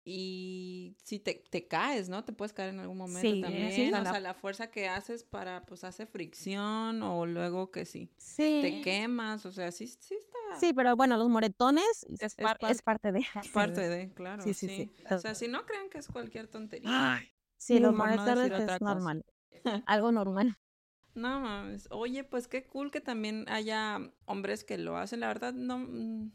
[0.03, 2.23] y si te, te, caes, ¿no?
[2.23, 3.93] Te puedes caer en algún momento también.
[3.93, 8.59] o sea, la fuerza que haces para, pues, hace fricción o luego que sí, sí.
[8.61, 10.59] te quemas, o sea, sí, sí está.
[10.59, 12.71] Sí, pero bueno, los moretones es, parte de.
[12.71, 12.81] Es
[13.53, 14.41] parte de, claro.
[14.43, 14.91] Sí, sí, sí.
[15.09, 17.15] O sea, si no crean que es cualquier tontería.
[17.15, 19.23] Ay, sí, los moretones es normal.
[19.85, 20.57] Algo normal.
[21.13, 21.87] No mames.
[21.91, 25.19] Oye, pues qué cool que también haya hombres que lo hacen.
[25.19, 25.77] La verdad, no.
[25.77, 26.31] Mm,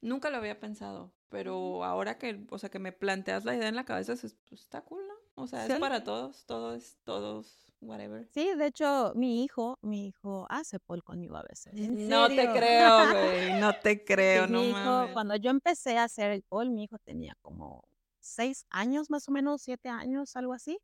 [0.00, 1.12] nunca lo había pensado.
[1.32, 4.82] Pero ahora que, o sea, que me planteas la idea en la cabeza, pues, está
[4.82, 5.42] cool, ¿no?
[5.42, 8.28] O sea, es para todos, todos, todos, whatever.
[8.34, 11.72] Sí, de hecho, mi hijo, mi hijo hace pole conmigo a veces.
[11.72, 16.32] No te creo, güey, no te creo, no mi hijo, Cuando yo empecé a hacer
[16.32, 17.82] el pole, mi hijo tenía como
[18.20, 20.80] seis años, más o menos, siete años, algo así.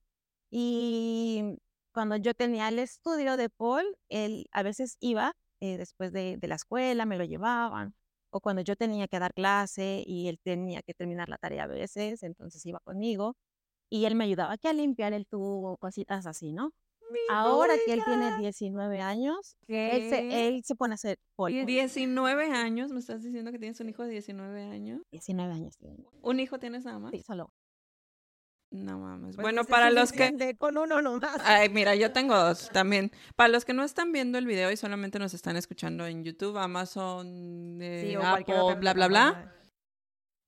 [0.51, 1.59] Y
[1.93, 6.49] cuando yo tenía el estudio de pole, él a veces iba eh, después de, de
[6.49, 7.95] la escuela, me lo llevaban
[8.31, 11.67] o cuando yo tenía que dar clase y él tenía que terminar la tarea a
[11.67, 13.37] veces, entonces iba conmigo
[13.91, 16.73] y él me ayudaba que a limpiar el tubo, cositas así, ¿no?
[17.31, 21.65] Ahora que él tiene 19 años, él se, él se, pone a hacer polvo.
[21.65, 25.01] 19 años, me estás diciendo que tienes un hijo de 19 años.
[25.11, 25.79] 19 años.
[26.23, 27.13] ¿Un hijo tienes nada más?
[27.13, 27.51] Sí, solo.
[28.71, 29.37] No mames.
[29.37, 30.57] Pues bueno, para los que...
[30.59, 31.41] Con uno nomás.
[31.45, 33.11] Ay, mira, yo tengo dos también.
[33.35, 36.59] Para los que no están viendo el video y solamente nos están escuchando en YouTube,
[36.59, 39.55] Amazon, eh, Apple, bla, bla, bla.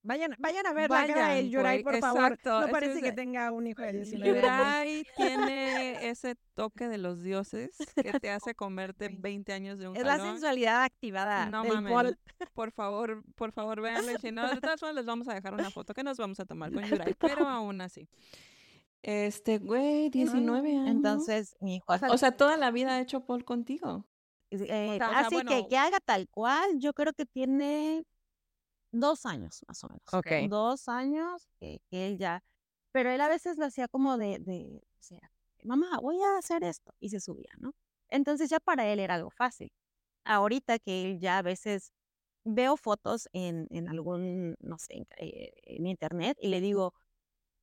[0.02, 2.38] Vayan, vayan a ver la cara de Yuray, por favor.
[2.44, 7.76] No parece que tenga un hijo de 19 Yuray tiene ese toque de los dioses
[7.94, 12.16] que te hace comerte 20 años de un Es la sensualidad activada no, mames,
[12.54, 14.18] Por favor, por favor, véanlo.
[14.18, 16.46] Si no, de todas formas les vamos a dejar una foto que nos vamos a
[16.46, 18.08] tomar con Yuray, pero aún así.
[19.02, 20.88] Este, güey, 19 años.
[20.88, 21.92] Entonces, mi hijo...
[22.10, 24.06] O sea, toda la vida ha hecho Paul contigo.
[24.50, 28.04] Eh, así que que haga tal cual, yo creo que tiene
[28.92, 30.12] dos años más o menos.
[30.12, 30.48] Ok.
[30.48, 32.42] Dos años que, él ya,
[32.92, 35.30] pero él a veces lo hacía como de, de, o sea,
[35.64, 37.74] mamá, voy a hacer esto, y se subía, ¿no?
[38.08, 39.72] Entonces ya para él era algo fácil.
[40.24, 41.92] Ahorita que él ya a veces
[42.44, 46.94] veo fotos en, en algún, no sé, en, eh, internet y le digo,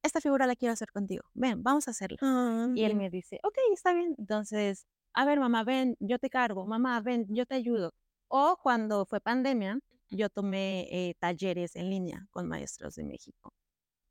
[0.03, 2.17] esta figura la quiero hacer contigo, ven, vamos a hacerla.
[2.21, 4.15] Ah, y él me dice, ok, está bien.
[4.17, 7.93] Entonces, a ver, mamá, ven, yo te cargo, mamá, ven, yo te ayudo.
[8.27, 9.79] O cuando fue pandemia,
[10.09, 13.53] yo tomé eh, talleres en línea con maestros de México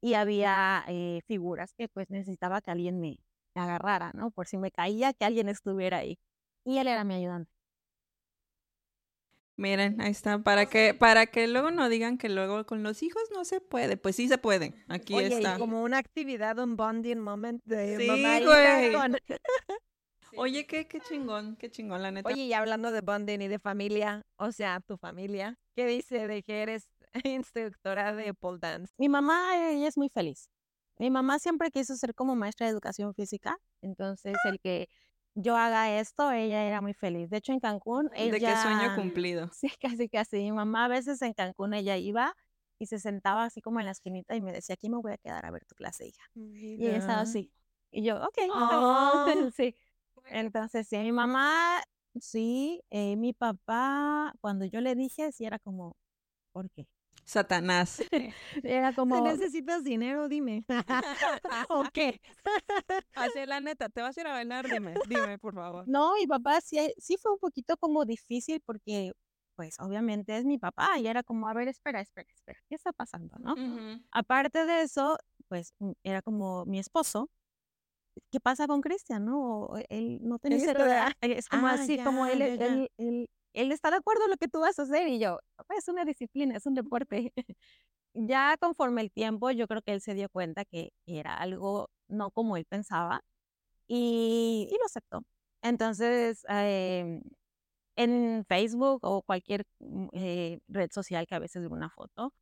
[0.01, 3.19] y había eh, figuras que pues necesitaba que alguien me
[3.55, 4.31] agarrara, ¿no?
[4.31, 6.19] Por si me caía, que alguien estuviera ahí.
[6.65, 7.51] Y él era mi ayudante.
[9.59, 13.23] Miren, ahí está, para que, para que luego no digan que luego con los hijos
[13.33, 15.57] no se puede, pues sí se puede, aquí Oye, está.
[15.57, 18.07] Y como una actividad, un bonding moment de sí,
[18.45, 18.95] güey.
[20.37, 22.29] Oye, qué, qué chingón, qué chingón, la neta.
[22.29, 26.43] Oye, y hablando de bonding y de familia, o sea, tu familia, ¿qué dice de
[26.43, 26.89] que eres
[27.25, 28.93] instructora de pole dance?
[28.99, 30.51] Mi mamá, ella es muy feliz.
[30.99, 34.89] Mi mamá siempre quiso ser como maestra de educación física, entonces el que
[35.35, 37.29] yo haga esto, ella era muy feliz.
[37.29, 38.33] De hecho, en Cancún, ella...
[38.33, 39.51] De qué sueño cumplido.
[39.53, 40.37] Sí, casi, casi.
[40.37, 42.35] Mi mamá a veces en Cancún, ella iba
[42.79, 45.19] y se sentaba así como en la esquinita y me decía, aquí me voy a
[45.19, 46.25] quedar a ver tu clase, hija.
[46.35, 47.53] Y ella estaba así.
[47.91, 49.27] Y yo, ok, oh.
[49.57, 49.75] sí.
[50.31, 51.83] Entonces, sí, mi mamá,
[52.21, 55.97] sí, eh, mi papá, cuando yo le dije, sí era como,
[56.53, 56.87] ¿por qué?
[57.25, 57.99] Satanás.
[58.65, 59.21] Era como.
[59.25, 60.65] necesitas dinero, dime.
[61.69, 62.21] ¿O qué?
[63.15, 65.85] Así la neta, te vas a ir a bailar, dime, dime, por favor.
[65.89, 69.13] No, mi papá sí, sí fue un poquito como difícil porque,
[69.57, 72.93] pues, obviamente es mi papá y era como, a ver, espera, espera, espera, ¿qué está
[72.93, 73.57] pasando, no?
[74.13, 77.29] Aparte de eso, pues, mm, era como mi esposo.
[78.31, 79.71] ¿Qué pasa con Cristian, no?
[79.89, 80.57] Él no tiene
[81.21, 84.49] Es como ah, así, como él, él, él él está de acuerdo en lo que
[84.49, 85.41] tú vas a hacer y yo,
[85.77, 87.33] es una disciplina, es un deporte.
[88.15, 92.31] ya conforme el tiempo, yo creo que él se dio cuenta que era algo no
[92.31, 93.23] como él pensaba
[93.89, 95.23] y, lo aceptó.
[95.63, 97.23] Entonces, em,
[97.97, 102.35] en Facebook o cualquier mm, eh, red social que a veces ve una foto,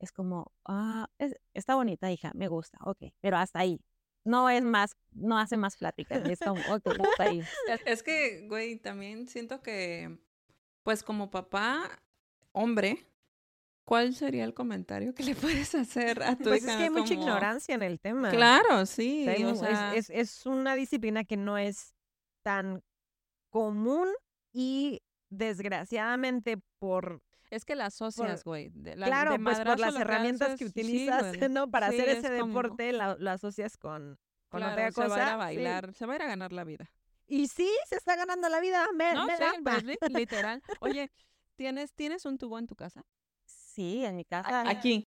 [0.00, 1.08] es como, ah,
[1.54, 3.80] está bonita, hija, me gusta, ok, pero hasta ahí.
[4.24, 7.42] No es más, no hace más plática, es como, ok, hasta ahí.
[7.86, 10.18] Es que, güey, también siento que
[10.82, 12.02] pues como papá,
[12.52, 13.06] hombre,
[13.84, 17.14] ¿cuál sería el comentario que le puedes hacer a tu pues es que hay mucha
[17.14, 18.30] ignorancia en el tema.
[18.30, 19.26] Claro, sí.
[19.28, 21.94] es, una disciplina que no es
[22.42, 22.82] tan
[23.50, 24.08] común
[24.52, 27.20] y desgraciadamente por...
[27.50, 28.70] Es que la asocias, güey.
[28.70, 31.70] Claro, pues por las herramientas que utilizas, ¿no?
[31.70, 35.08] Para hacer ese deporte, la, lo asocias con, con otra cosa.
[35.08, 36.90] Se va a ir a bailar, se va a ir a ganar la vida.
[37.26, 38.86] Y sí, se está ganando la vida.
[38.94, 39.26] Me, no,
[40.08, 40.62] literal.
[40.80, 41.10] Oye,
[41.56, 43.04] ¿tienes, ¿tienes un tubo en tu casa?
[43.44, 44.68] Sí, en mi casa.
[44.68, 45.06] Aquí.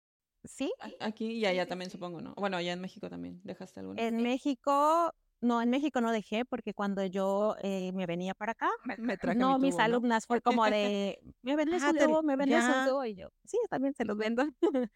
[0.44, 0.72] Sí.
[1.00, 2.34] Aquí y allá también supongo, ¿no?
[2.34, 3.40] Bueno, allá en México también.
[3.44, 4.00] ¿Dejaste alguno?
[4.00, 8.70] En México, no, en México no dejé porque cuando yo eh, me venía para acá,
[8.98, 12.64] me, traje no, mi mis alumnas fue como de, me vendes un tubo, me vendes
[12.64, 14.44] un tubo y yo, sí, también se los vendo.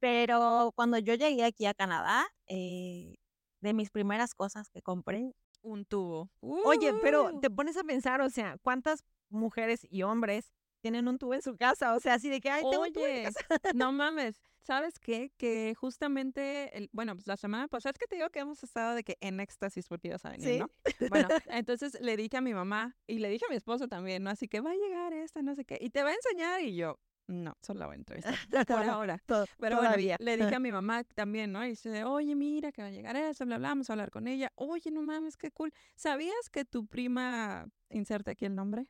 [0.00, 3.14] Pero cuando yo llegué aquí a Canadá, eh,
[3.60, 6.30] de mis primeras cosas que compré un tubo.
[6.40, 10.52] Oye, pero te pones a pensar, o sea, ¿cuántas mujeres y hombres
[10.84, 11.94] tienen un tubo en su casa?
[11.94, 13.40] O sea, así de que, ay, tengo un tubo en casa.
[13.74, 14.38] no mames.
[14.60, 15.32] ¿Sabes qué?
[15.38, 18.94] Que justamente, el, bueno, pues la semana pasada, es que te digo que hemos estado
[18.94, 20.70] de que en éxtasis porque ibas a venir, ¿no?
[21.08, 24.28] Bueno, entonces le dije a mi mamá y le dije a mi esposo también, ¿no?
[24.30, 26.76] Así que va a llegar esta, no sé qué, y te va a enseñar y
[26.76, 28.36] yo, no, solo la voy a entrevistar.
[28.66, 29.22] Por ahora.
[29.58, 30.16] Pero todavía.
[30.18, 31.64] le dije a mi mamá también, ¿no?
[31.64, 34.26] Y dice, oye, mira que va a llegar eso, bla, bla, vamos a hablar con
[34.28, 34.52] ella.
[34.56, 35.72] Oye, no mames, qué cool.
[35.94, 38.88] ¿Sabías que tu prima, inserte aquí el nombre,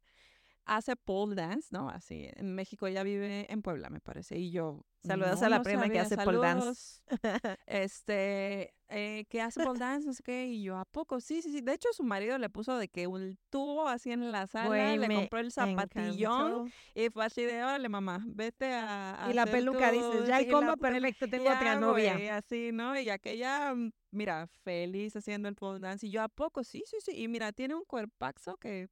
[0.67, 1.89] hace pole dance, ¿no?
[1.89, 4.39] Así, en México ella vive en Puebla, me parece.
[4.39, 7.03] Y yo, saludos a la prima que hace pole dance.
[7.67, 10.47] este, eh, que hace pole dance, no sé qué.
[10.47, 11.21] Y yo, ¿a poco?
[11.21, 11.61] Sí, sí, sí.
[11.61, 15.15] De hecho, su marido le puso de que un tubo así en la sala, le
[15.15, 16.73] compró el zapatillón.
[16.95, 19.29] Y fue así de, órale, mamá, vete a.
[19.31, 22.19] y la peluca, dices, ya el combo perfecto, tengo otra novia.
[22.19, 22.99] Y así, ¿no?
[22.99, 26.07] Y aquella, mm, mira, feliz haciendo el pole dance.
[26.07, 26.65] Y yo, ¿a poco?
[26.65, 27.13] Sí, sí, sí.
[27.15, 28.89] Y mira, tiene un cuerpazo que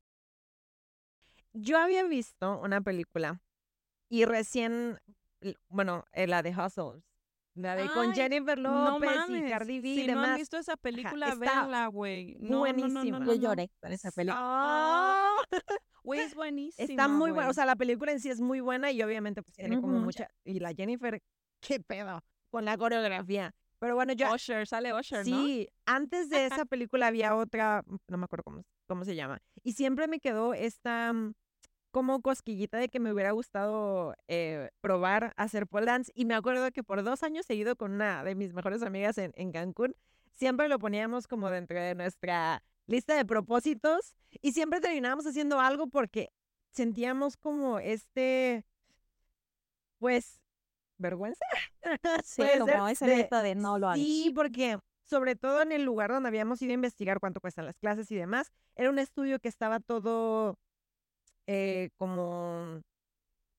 [1.52, 3.40] yo había visto una película
[4.08, 4.98] y recién,
[5.68, 7.02] bueno, eh, la de Hustles.
[7.54, 10.26] La de con Jennifer López y Cardi B y demás.
[10.26, 12.36] no han visto esa película, véanla, güey.
[12.40, 13.18] No, buenísima.
[13.18, 14.40] No, Yo lloré con esa película.
[14.42, 15.36] Ah.
[16.02, 16.84] Güey, es buenísima.
[16.84, 17.48] Está muy buena.
[17.50, 20.28] O sea, la película en sí es muy buena y obviamente pues tiene como mucha...
[20.44, 21.22] Y la Jennifer,
[21.60, 23.54] qué pedo con la coreografía.
[23.78, 24.32] Pero bueno, yo...
[24.34, 25.24] Usher, sale Usher, ¿no?
[25.24, 28.62] Sí, antes de esa película había otra, no me acuerdo cómo
[28.92, 29.40] ¿cómo se llama?
[29.62, 31.32] Y siempre me quedó esta mm,
[31.92, 36.12] como cosquillita de que me hubiera gustado eh, probar hacer pole dance.
[36.14, 39.32] Y me acuerdo que por dos años seguido con una de mis mejores amigas en,
[39.34, 39.96] en Cancún,
[40.32, 45.86] siempre lo poníamos como dentro de nuestra lista de propósitos y siempre terminábamos haciendo algo
[45.86, 46.28] porque
[46.70, 48.66] sentíamos como este,
[49.98, 50.42] pues,
[50.98, 51.46] vergüenza.
[52.24, 53.98] Sí, como esa de, de no lo hagas.
[53.98, 57.78] Sí, porque sobre todo en el lugar donde habíamos ido a investigar cuánto cuestan las
[57.78, 60.58] clases y demás, era un estudio que estaba todo
[61.46, 62.80] eh, como,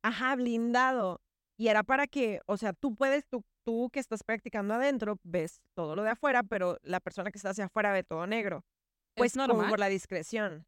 [0.02, 1.22] ajá, blindado.
[1.58, 5.62] Y era para que, o sea, tú puedes, tú, tú que estás practicando adentro, ves
[5.76, 8.66] todo lo de afuera, pero la persona que está hacia afuera ve todo negro.
[9.16, 10.66] Pues no por la discreción.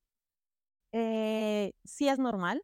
[0.91, 2.63] Eh, sí es normal.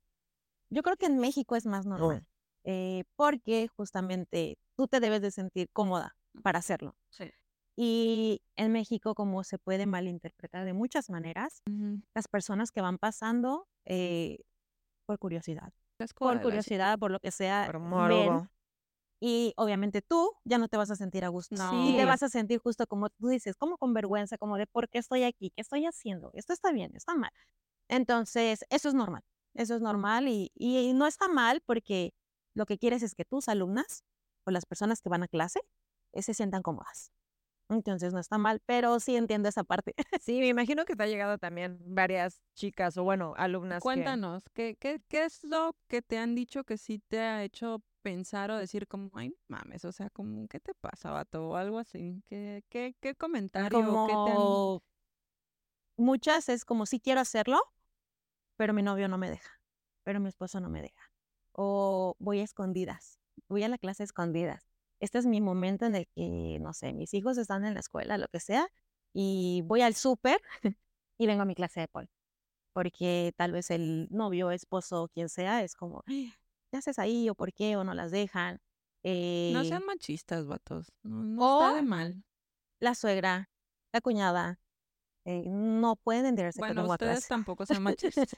[0.70, 2.26] Yo creo que en México es más normal.
[2.64, 6.96] Eh, porque justamente tú te debes de sentir cómoda para hacerlo.
[7.10, 7.32] Sí.
[7.78, 11.62] Y en México, como se puede malinterpretar de muchas maneras,
[12.14, 14.40] las personas que van pasando eh,
[15.06, 15.72] por curiosidad,
[16.36, 17.68] por curiosidad, por lo que sea,
[18.08, 18.50] ven,
[19.24, 21.56] y obviamente tú ya no te vas a sentir a gusto.
[21.90, 24.90] Y te vas a sentir justo como tú dices, como con vergüenza, como de por
[24.90, 27.32] qué estoy aquí, qué estoy haciendo, esto está bien, está mal.
[27.88, 32.14] Entonces, eso es normal, eso es normal y, y no está mal porque
[32.54, 34.04] lo que quieres es que tus alumnas
[34.46, 35.62] o las personas que van a clase
[36.14, 37.12] eh, se sientan cómodas.
[37.72, 39.96] Entonces no está mal, pero sí entiendo esa parte.
[40.22, 43.82] Sí, me imagino que te ha llegado también varias chicas o bueno, alumnas.
[43.82, 47.82] Cuéntanos, ¿qué, qué, qué es lo que te han dicho que sí te ha hecho
[48.02, 51.50] pensar o decir como, ay, mames, o sea, como, ¿qué te pasa, vato?
[51.50, 52.22] O algo así.
[52.28, 53.80] ¿Qué, qué, qué comentario?
[53.80, 54.84] Como...
[55.98, 57.60] Muchas es como, sí quiero hacerlo,
[58.58, 59.60] pero mi novio no me deja,
[60.04, 61.12] pero mi esposo no me deja.
[61.54, 64.71] O voy a escondidas, voy a la clase escondidas
[65.02, 68.20] este es mi momento en el que, no sé, mis hijos están en la escuela,
[68.20, 68.68] lo que sea,
[69.14, 70.40] y voy al súper
[71.18, 72.08] y vengo a mi clase de pol.
[72.72, 77.30] Porque tal vez el novio, esposo, quien sea, es como, ¿qué haces ahí?
[77.30, 77.76] ¿O por qué?
[77.76, 78.62] ¿O no las dejan?
[79.04, 80.94] no sean eh machistas, vatos.
[81.02, 82.24] No, está de mal.
[82.80, 83.50] La suegra,
[83.92, 84.60] la cuñada,
[85.26, 88.36] eh, no pueden entenderse bueno, ustedes tampoco son machistas.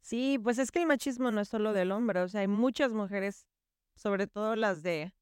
[0.00, 2.92] sí, pues es que el machismo no es solo del hombre, o sea, hay muchas
[2.92, 3.46] mujeres,
[3.94, 5.14] sobre todo las de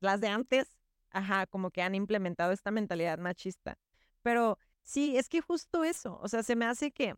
[0.00, 0.78] las de antes,
[1.10, 3.78] ajá, como que han implementado esta mentalidad machista.
[4.22, 7.14] Pero sí, es que justo eso, o sea, se me hace que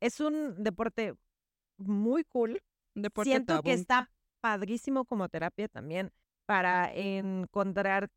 [0.00, 1.16] es un deporte
[1.76, 2.62] muy cool.
[2.94, 4.10] Deporte Siento que está
[4.40, 6.12] padrísimo como terapia también
[6.46, 8.10] para encontrar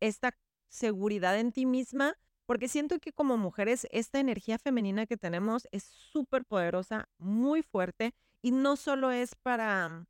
[0.00, 0.36] esta
[0.68, 2.16] seguridad en ti misma,
[2.46, 8.14] porque siento que como mujeres esta energía femenina que tenemos es súper poderosa, muy fuerte,
[8.42, 10.06] y no solo es para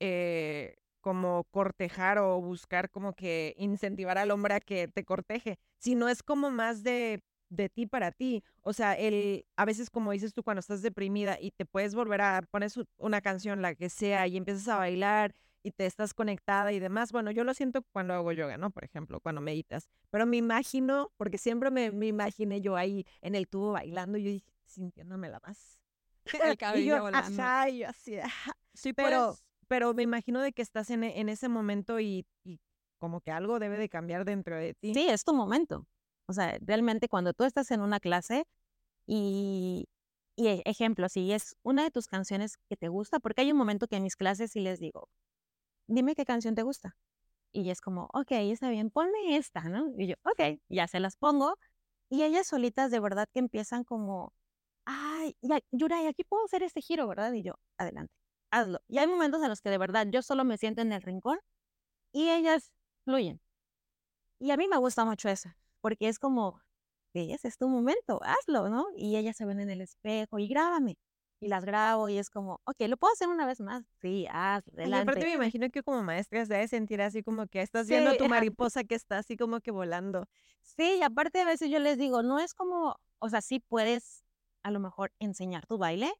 [0.00, 6.08] eh, como cortejar o buscar como que incentivar al hombre a que te corteje, sino
[6.08, 8.42] es como más de, de ti para ti.
[8.62, 12.20] O sea, el, a veces como dices tú cuando estás deprimida y te puedes volver
[12.20, 16.72] a poner una canción, la que sea, y empiezas a bailar y te estás conectada
[16.72, 17.12] y demás.
[17.12, 18.70] Bueno, yo lo siento cuando hago yoga, ¿no?
[18.70, 19.88] Por ejemplo, cuando meditas.
[20.10, 24.30] Pero me imagino, porque siempre me, me imaginé yo ahí en el tubo bailando, yo
[24.66, 25.78] sintiéndome la más.
[26.42, 27.42] El cabello volando.
[27.86, 28.16] así.
[28.74, 29.36] Sí, pero
[29.68, 32.58] pero me imagino de que estás en, en ese momento y, y,
[32.98, 34.92] como que algo debe de cambiar dentro de ti.
[34.94, 35.86] Sí, es tu momento.
[36.26, 38.44] O sea, realmente cuando tú estás en una clase
[39.06, 39.88] y,
[40.36, 43.58] y e, ejemplo, si es una de tus canciones que te gusta, porque hay un
[43.58, 45.08] momento que en mis clases sí les digo,
[45.86, 46.96] dime qué canción te gusta.
[47.52, 49.92] Y es como, ok, está bien, ponme esta, ¿no?
[49.98, 51.56] Y yo, ok, ya se las pongo.
[52.10, 54.32] Y ellas solitas de verdad que empiezan como,
[54.86, 57.32] ay, ya, Yuray, aquí puedo hacer este giro, ¿verdad?
[57.34, 58.12] Y yo, adelante
[58.50, 58.80] hazlo.
[58.88, 61.38] Y hay momentos en los que de verdad yo solo me siento en el rincón
[62.12, 62.72] y ellas
[63.04, 63.40] fluyen.
[64.38, 66.60] Y a mí me gusta mucho eso, porque es como,
[67.12, 68.86] ese es tu momento, hazlo, ¿no?
[68.96, 70.96] Y ellas se ven en el espejo y grábame.
[71.40, 73.84] Y las grabo y es como, ok, ¿lo puedo hacer una vez más?
[74.00, 74.98] Sí, hazlo, adelante.
[74.98, 78.10] Y aparte me imagino que como maestra se debe sentir así como que estás viendo
[78.10, 80.26] a tu mariposa que está así como que volando.
[80.62, 84.24] Sí, y aparte a veces yo les digo, no es como, o sea, sí puedes
[84.64, 86.12] a lo mejor enseñar tu baile,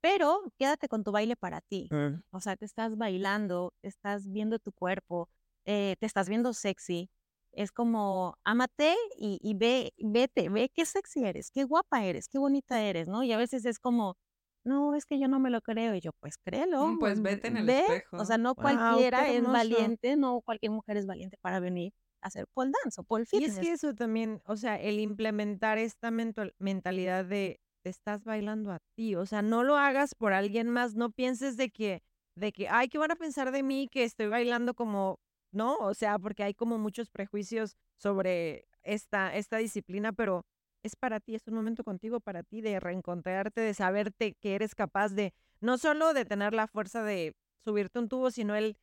[0.00, 1.88] pero quédate con tu baile para ti.
[1.90, 2.22] Mm.
[2.30, 5.28] O sea, te estás bailando, estás viendo tu cuerpo,
[5.64, 7.10] eh, te estás viendo sexy.
[7.52, 12.82] Es como, ámate y, ve, vete, ve qué sexy eres, qué guapa eres, qué bonita
[12.82, 13.22] eres, ¿no?
[13.22, 14.18] Y a veces es como,
[14.62, 15.94] no, es que yo no me lo creo.
[15.94, 16.86] Y yo, pues créelo.
[16.86, 18.18] Mm, pues vete en el espejo.
[18.18, 22.46] O sea, no cualquiera es valiente, no cualquier mujer es valiente para venir a hacer
[22.52, 23.54] pole dance o pole fitness.
[23.54, 28.80] Y es que eso también, o sea, el implementar esta mentalidad de estás bailando a
[28.94, 29.14] ti.
[29.16, 30.94] O sea, no lo hagas por alguien más.
[30.94, 32.02] No pienses de que,
[32.36, 35.20] de que, ay, ¿qué van a pensar de mí que estoy bailando como,
[35.52, 35.76] no?
[35.78, 40.44] O sea, porque hay como muchos prejuicios sobre esta, esta disciplina, pero
[40.82, 44.74] es para ti, es un momento contigo para ti de reencontrarte, de saberte que eres
[44.74, 47.34] capaz de, no solo de tener la fuerza de
[47.64, 48.76] subirte un tubo, sino el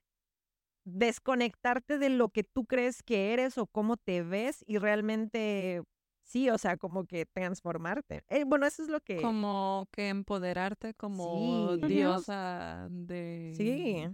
[0.86, 5.82] desconectarte de lo que tú crees que eres o cómo te ves y realmente
[6.24, 8.24] sí, o sea, como que transformarte.
[8.30, 9.22] Eh, bueno, eso es lo que...
[9.22, 13.54] Como que empoderarte como diosa de...
[13.56, 14.08] Sí,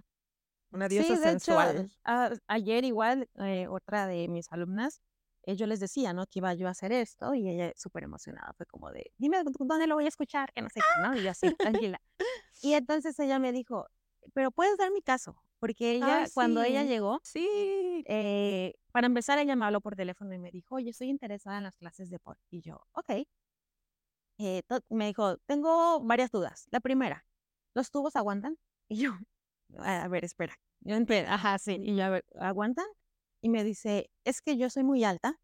[0.72, 1.91] una diosa sensual.
[2.47, 5.01] ayer igual, eh, otra de mis alumnas,
[5.43, 6.26] eh, yo les decía, ¿no?
[6.28, 9.88] Que iba yo a hacer esto y ella súper emocionada, fue como de, dime dónde
[9.88, 11.16] lo voy a escuchar, que no sé qué, ¿no?
[11.16, 11.47] Y yo así,
[11.95, 12.01] tranquila.
[12.62, 13.88] Y entonces ella me dijo,
[14.34, 18.03] pero puedes dar mi caso, porque ella, cuando ella llegó, sí.
[18.07, 21.66] Eh, para empezar, ella me habló por teléfono y me dijo, oye, estoy interesada en
[21.66, 22.38] las clases de pop.
[22.49, 23.26] Y yo, ok.
[24.38, 26.68] Eh, me dijo, tengo varias dudas.
[26.72, 27.26] La primera,
[27.74, 28.57] ¿los tubos aguantan?
[28.91, 29.12] Y yo,
[29.78, 30.55] a ver, espera.
[30.80, 30.95] Yo
[31.28, 31.78] ajá, sí.
[31.80, 32.88] Y yo, a ver, ¿aguantan?
[33.39, 35.39] Y me dice, es que yo soy muy alta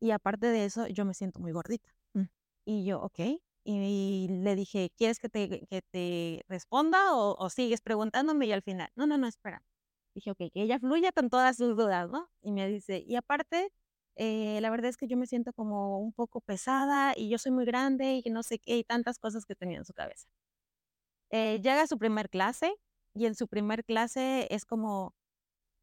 [0.00, 1.94] y aparte de eso, yo me siento muy gordita.
[2.14, 2.24] Mm.
[2.64, 3.20] Y yo, ok.
[3.64, 8.46] Y, le dije, ¿quieres que te, que te responda o, sigues preguntándome?
[8.46, 9.62] Y al final, no, no, no, espera.
[10.14, 12.28] Dije, ok, que ella fluya con todas sus dudas, ¿no?
[12.42, 13.72] Y me dice, y aparte,
[14.16, 17.52] eh, la verdad es que yo me siento como un poco pesada y yo soy
[17.52, 20.28] muy grande y no sé qué, y tantas cosas que tenía en su cabeza.
[21.30, 22.74] Eh, llega a su primer clase
[23.14, 25.14] y en su primer clase es como,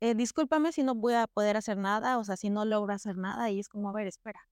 [0.02, 3.18] eh, discúlpame si no voy a poder hacer nada, o sea, si no logro hacer
[3.18, 4.49] nada, y es como, a ver, espera,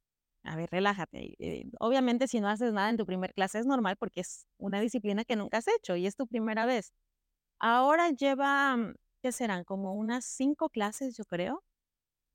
[0.47, 1.35] a ver, relájate.
[1.39, 4.79] Eh, obviamente, si no haces nada en tu primer clase es normal porque es una
[4.81, 6.93] disciplina que nunca has hecho y es tu primera vez.
[7.59, 9.63] Ahora lleva, mm, ¿qué serán?
[9.65, 11.63] Como unas cinco clases, yo creo.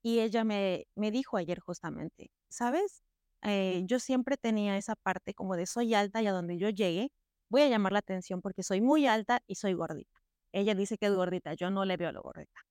[0.03, 3.03] Y ella me, me dijo ayer justamente, ¿sabes?
[3.43, 7.11] Eh, yo siempre tenía esa parte como de soy alta y a donde yo llegue
[7.49, 10.19] voy a llamar la atención porque soy muy alta y soy gordita.
[10.53, 12.61] Ella dice que es gordita, yo no le veo lo gordita.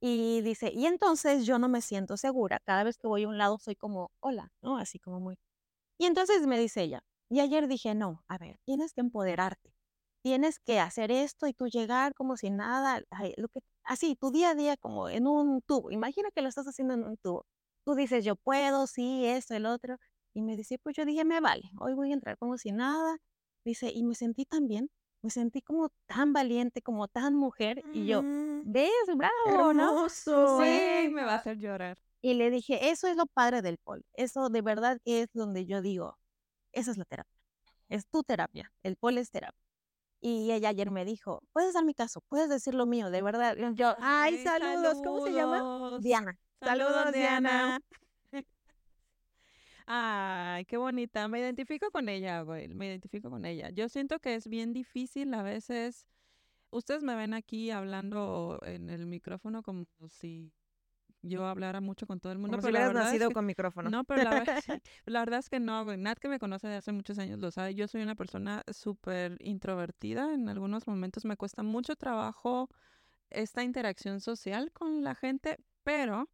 [0.00, 2.60] Y dice, y entonces yo no me siento segura.
[2.64, 4.78] Cada vez que voy a un lado soy como, hola, ¿no?
[4.78, 5.36] Así como muy.
[5.98, 9.72] Y entonces me dice ella, y ayer dije, no, a ver, tienes que empoderarte.
[10.22, 13.02] Tienes que hacer esto y tú llegar como si nada,
[13.36, 15.90] lo que, así, tu día a día como en un tubo.
[15.92, 17.46] Imagina que lo estás haciendo en un tubo.
[17.84, 19.98] Tú dices, yo puedo, sí, esto, el otro.
[20.34, 23.18] Y me dice, pues yo dije, me vale, hoy voy a entrar como si nada.
[23.64, 24.90] Dice, y me sentí tan bien
[25.26, 27.82] me sentí como tan valiente, como tan mujer.
[27.92, 28.22] Y yo,
[28.64, 28.90] ¿ves?
[29.14, 31.98] Bravo, Hermoso, Sí, me va a hacer llorar.
[32.20, 34.04] Y le dije, eso es lo padre del pol.
[34.14, 36.16] Eso de verdad es donde yo digo,
[36.72, 37.40] esa es la terapia.
[37.88, 38.72] Es tu terapia.
[38.82, 39.60] El pol es terapia.
[40.20, 43.56] Y ella ayer me dijo, puedes dar mi caso, puedes decir lo mío, de verdad.
[43.74, 44.98] Yo, ay, saludos.
[45.04, 45.98] ¿Cómo se llama?
[46.00, 46.38] Diana.
[46.60, 47.80] Saludos, Diana.
[49.86, 51.28] Ay, qué bonita.
[51.28, 52.68] Me identifico con ella, güey.
[52.68, 53.70] Me identifico con ella.
[53.70, 56.06] Yo siento que es bien difícil a veces.
[56.70, 60.52] Ustedes me ven aquí hablando en el micrófono como si
[61.22, 62.56] yo hablara mucho con todo el mundo.
[62.56, 63.90] Como pero si hubieras nacido con micrófono.
[63.90, 64.22] No, pero
[65.06, 65.96] la, verdad es que no, güey.
[65.96, 67.74] Nat que me conoce de hace muchos años lo sabe.
[67.74, 70.34] Yo soy una persona súper introvertida.
[70.34, 72.68] En algunos momentos me cuesta mucho trabajo
[73.30, 76.28] esta interacción social con la gente, pero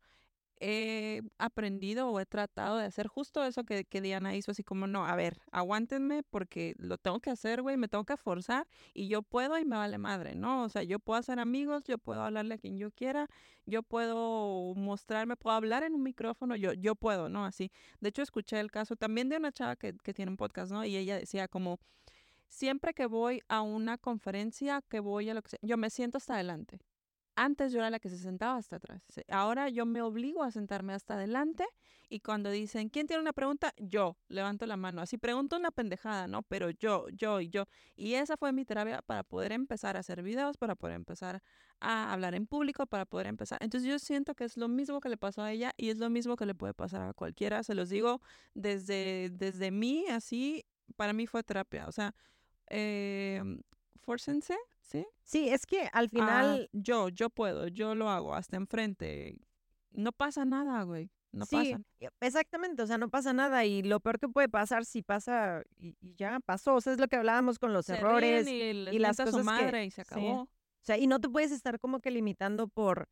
[0.62, 4.86] he aprendido o he tratado de hacer justo eso que, que, Diana hizo, así como,
[4.86, 9.08] no, a ver, aguántenme porque lo tengo que hacer, güey, me tengo que forzar y
[9.08, 10.62] yo puedo y me vale madre, ¿no?
[10.62, 13.28] O sea, yo puedo hacer amigos, yo puedo hablarle a quien yo quiera,
[13.66, 17.44] yo puedo mostrarme, puedo hablar en un micrófono, yo, yo puedo, ¿no?
[17.44, 17.72] Así.
[18.00, 20.84] De hecho, escuché el caso también de una chava que, que tiene un podcast, ¿no?
[20.84, 21.80] Y ella decía como,
[22.46, 26.18] siempre que voy a una conferencia, que voy a lo que sea, yo me siento
[26.18, 26.78] hasta adelante.
[27.34, 29.02] Antes yo era la que se sentaba hasta atrás.
[29.28, 31.64] Ahora yo me obligo a sentarme hasta adelante
[32.10, 33.72] y cuando dicen, ¿quién tiene una pregunta?
[33.78, 35.00] Yo levanto la mano.
[35.00, 36.42] Así pregunto una pendejada, ¿no?
[36.42, 37.64] Pero yo, yo y yo.
[37.96, 41.42] Y esa fue mi terapia para poder empezar a hacer videos, para poder empezar
[41.80, 43.56] a hablar en público, para poder empezar.
[43.62, 46.10] Entonces yo siento que es lo mismo que le pasó a ella y es lo
[46.10, 47.62] mismo que le puede pasar a cualquiera.
[47.62, 48.20] Se los digo
[48.52, 50.66] desde, desde mí, así,
[50.96, 51.88] para mí fue terapia.
[51.88, 52.14] O sea,
[52.68, 53.42] eh,
[54.82, 55.06] ¿sí?
[55.22, 56.70] Sí, es que al ah, final...
[56.72, 59.38] yo, yo puedo, yo lo hago, hasta enfrente.
[59.90, 61.10] No pasa nada, güey.
[61.32, 61.74] No sí,
[62.20, 65.96] exactamente, o sea, no pasa nada y lo peor que puede pasar si pasa y,
[66.14, 69.86] ya pasó, o sea, es lo que hablábamos con los errores y, las cosas madre
[69.86, 70.42] y se acabó.
[70.42, 70.48] O
[70.82, 73.08] sea, y no te puedes estar como que limitando por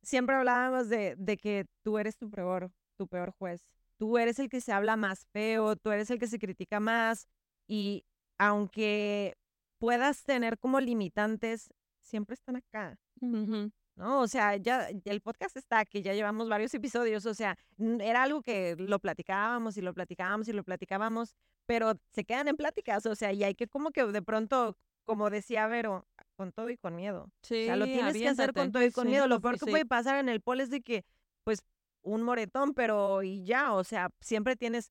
[0.00, 2.70] siempre hablábamos de, de que tú eres tu peor
[3.00, 3.66] tu peor juez.
[3.96, 7.26] Tú eres el que se habla más feo, tú eres el que se critica más
[7.66, 8.04] y
[8.36, 9.38] aunque
[9.80, 11.72] puedas tener como limitantes,
[12.02, 12.98] siempre están acá.
[13.20, 14.20] ¿No?
[14.20, 18.42] O sea, ya el podcast está aquí, ya llevamos varios episodios, o sea, era algo
[18.42, 21.34] que lo platicábamos y lo platicábamos y lo platicábamos,
[21.66, 25.28] pero se quedan en pláticas, o sea, y hay que como que de pronto, como
[25.28, 26.06] decía Vero,
[26.36, 27.30] con todo y con miedo.
[27.42, 29.26] Sí, o sea, lo tienes que hacer con todo y con miedo.
[29.26, 31.04] Lo peor que puede pasar en el pol es de que,
[31.44, 31.60] pues,
[32.02, 34.90] un moretón, pero y ya, o sea, siempre tienes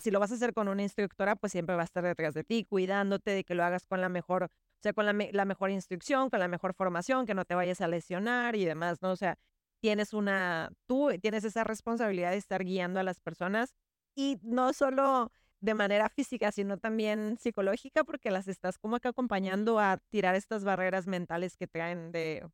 [0.00, 2.44] si lo vas a hacer con una instructora, pues siempre va a estar detrás de
[2.44, 4.48] ti, cuidándote de que lo hagas con la mejor, o
[4.82, 7.88] sea, con la, la mejor instrucción, con la mejor formación, que no te vayas a
[7.88, 9.12] lesionar y demás, ¿no?
[9.12, 9.38] O sea,
[9.80, 13.74] tienes una, tú tienes esa responsabilidad de estar guiando a las personas
[14.14, 19.78] y no solo de manera física, sino también psicológica, porque las estás como que acompañando
[19.78, 22.44] a tirar estas barreras mentales que traen de...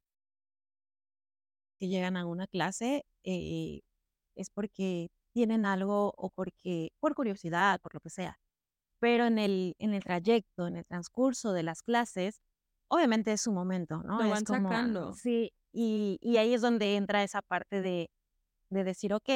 [1.78, 3.80] Que llegan a una clase eh,
[4.34, 8.40] es porque tienen algo o porque, por curiosidad, por lo que sea.
[8.98, 12.40] Pero en el, en el trayecto, en el transcurso de las clases,
[12.88, 14.20] obviamente es su momento, ¿no?
[14.20, 15.14] Lo van sacando.
[15.14, 18.10] Sí, y, y, ahí es donde entra esa parte de,
[18.70, 19.28] de decir, ok,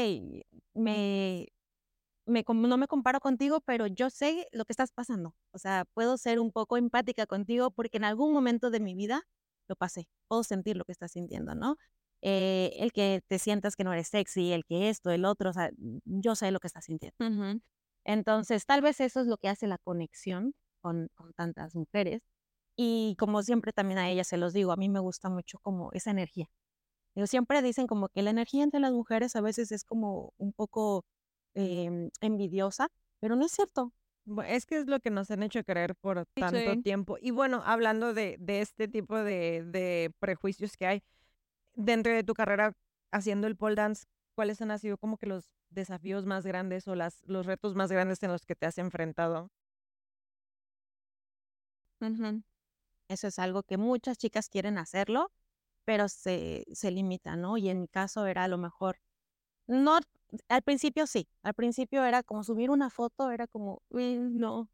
[0.75, 1.47] me,
[2.27, 5.37] me, no me comparo contigo, pero yo sé lo que estás pasando.
[5.53, 9.23] O sea, puedo ser un poco empática contigo porque en algún momento de mi vida
[9.69, 10.09] lo pasé.
[10.27, 11.77] Puedo sentir lo que estás sintiendo, ¿no?
[12.23, 15.53] Eh, el que te sientas que no eres sexy, el que esto, el otro, o
[15.53, 15.71] sea,
[16.05, 17.17] yo sé lo que estás sintiendo.
[18.05, 22.23] Entonces, tal vez eso es lo que hace la conexión con, con tantas mujeres.
[22.77, 25.91] Y como siempre también a ellas se los digo, a mí me gusta mucho como
[25.93, 26.47] esa energía.
[27.15, 30.53] Ellos siempre dicen como que la energía entre las mujeres a veces es como un
[30.53, 31.05] poco
[31.55, 32.89] Em, envidiosa,
[33.21, 33.93] pero no es cierto.
[34.47, 37.19] Es que es lo que nos han hecho creer por tanto tiempo.
[37.21, 41.03] Y bueno, hablando de, de este tipo de, de, prejuicios que hay
[41.75, 42.75] dentro de tu carrera
[43.13, 47.23] haciendo el pole dance, ¿cuáles han sido como que los desafíos más grandes o las,
[47.27, 49.51] los retos más grandes en los que te has enfrentado?
[53.09, 55.31] Eso es algo que muchas chicas quieren hacerlo,
[55.85, 57.57] pero se, se limita, ¿no?
[57.59, 58.99] Y en mi caso era a lo mejor
[59.67, 59.99] no
[60.49, 64.69] al principio sí, al principio era como subir una foto, era como, no,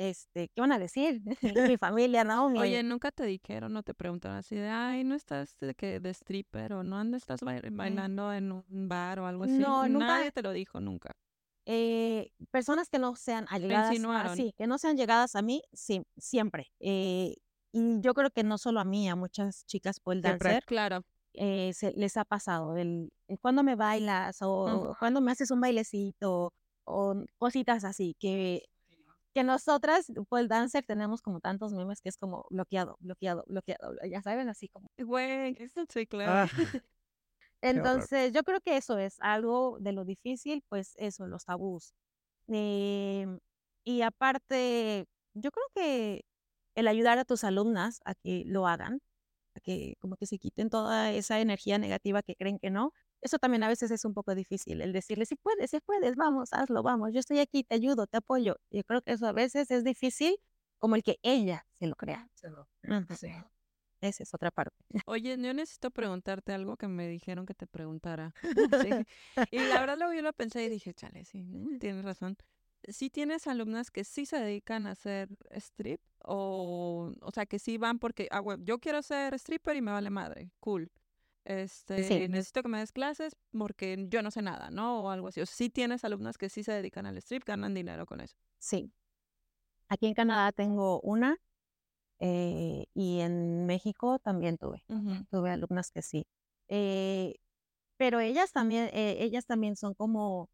[0.00, 1.20] este, ¿qué van a decir?
[1.74, 2.46] Mi familia, ¿no?
[2.46, 6.10] Oye, nunca te dijeron, no te preguntaron así de, ay, no estás de, que, de
[6.10, 9.58] stripper o no estás bailando en un bar o algo así.
[9.58, 10.06] No, nunca.
[10.06, 11.12] Nadie te lo dijo nunca.
[11.66, 16.02] Eh, personas que no sean allegadas, a, sí, que no sean llegadas a mí, sí,
[16.16, 16.72] siempre.
[16.80, 17.36] Eh,
[17.72, 20.64] y yo creo que no solo a mí, a muchas chicas pueden dancer.
[20.64, 21.02] Claro.
[21.34, 26.52] Eh, se, les ha pasado, el, cuando me bailas o cuando me haces un bailecito
[26.84, 28.64] o cositas así, que,
[29.32, 34.22] que nosotras, pues dancer, tenemos como tantos memes que es como bloqueado, bloqueado, bloqueado, ya
[34.22, 34.90] saben, así como.
[34.98, 36.32] Güey, eso sí, claro.
[36.32, 36.48] Ah,
[37.62, 41.94] Entonces, yo creo que eso es algo de lo difícil, pues eso, los tabús.
[42.48, 43.38] Em,
[43.84, 46.24] y aparte, yo creo que
[46.74, 49.00] el ayudar a tus alumnas a que lo hagan,
[49.62, 52.92] que como que se quiten toda esa energía negativa que creen que no.
[53.22, 56.50] Eso también a veces es un poco difícil, el decirle, si puedes, si puedes, vamos,
[56.52, 58.56] hazlo, vamos, yo estoy aquí, te ayudo, te apoyo.
[58.70, 60.36] Yo creo que eso a veces es difícil,
[60.78, 62.28] como el que ella se lo crea.
[63.08, 63.28] Sí.
[64.00, 64.74] Esa es otra parte.
[65.06, 68.34] Oye, yo necesito preguntarte algo que me dijeron que te preguntara.
[69.50, 71.44] Y la verdad luego yo lo pensé y dije, chale, sí,
[71.78, 72.36] tienes razón
[72.88, 77.78] si tienes alumnas que sí se dedican a hacer strip o, o sea, que sí
[77.78, 80.90] van porque, ah, yo quiero ser stripper y me vale madre, cool.
[81.44, 85.00] Este, necesito que me des clases porque yo no sé nada, ¿no?
[85.02, 85.40] O algo así.
[85.40, 88.36] O sea, sí tienes alumnas que sí se dedican al strip, ganan dinero con eso.
[88.58, 88.92] Sí.
[89.88, 91.36] Aquí en Canadá tengo una
[92.20, 94.84] eh, y en México también tuve.
[95.30, 96.26] Tuve alumnas que sí.
[96.68, 97.36] Eh,
[97.96, 100.48] pero ellas también, eh, ellas también son como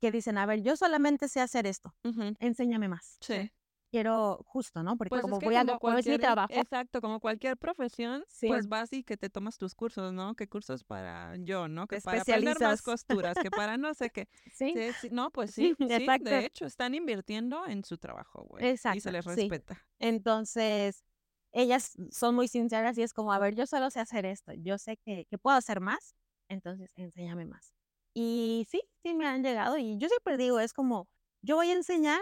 [0.00, 1.94] que dicen, a ver, yo solamente sé hacer esto,
[2.40, 3.18] enséñame más.
[3.20, 3.50] Sí.
[3.90, 4.96] Quiero justo, ¿no?
[4.98, 6.52] Porque pues como voy a, como es mi trabajo.
[6.52, 10.34] Exacto, como cualquier profesión, pues vas y que te tomas tus cursos, ¿no?
[10.34, 11.86] ¿Qué cursos para yo, ¿no?
[11.86, 14.28] Que para aprender más costuras, que para no sé qué.
[14.54, 14.74] Sí.
[15.10, 16.30] No, pues sí, sí, exacto.
[16.30, 18.66] de hecho, están invirtiendo en su trabajo, güey.
[18.66, 18.98] Exacto.
[18.98, 19.82] Y se les respeta.
[19.98, 21.04] Entonces,
[21.52, 24.78] ellas son muy sinceras y es como, a ver, yo solo sé hacer esto, yo
[24.78, 26.14] sé que, que puedo hacer más,
[26.48, 27.72] entonces enséñame más.
[28.14, 31.08] Y sí, sí me han llegado y yo siempre digo, es como,
[31.40, 32.20] yo voy a enseñar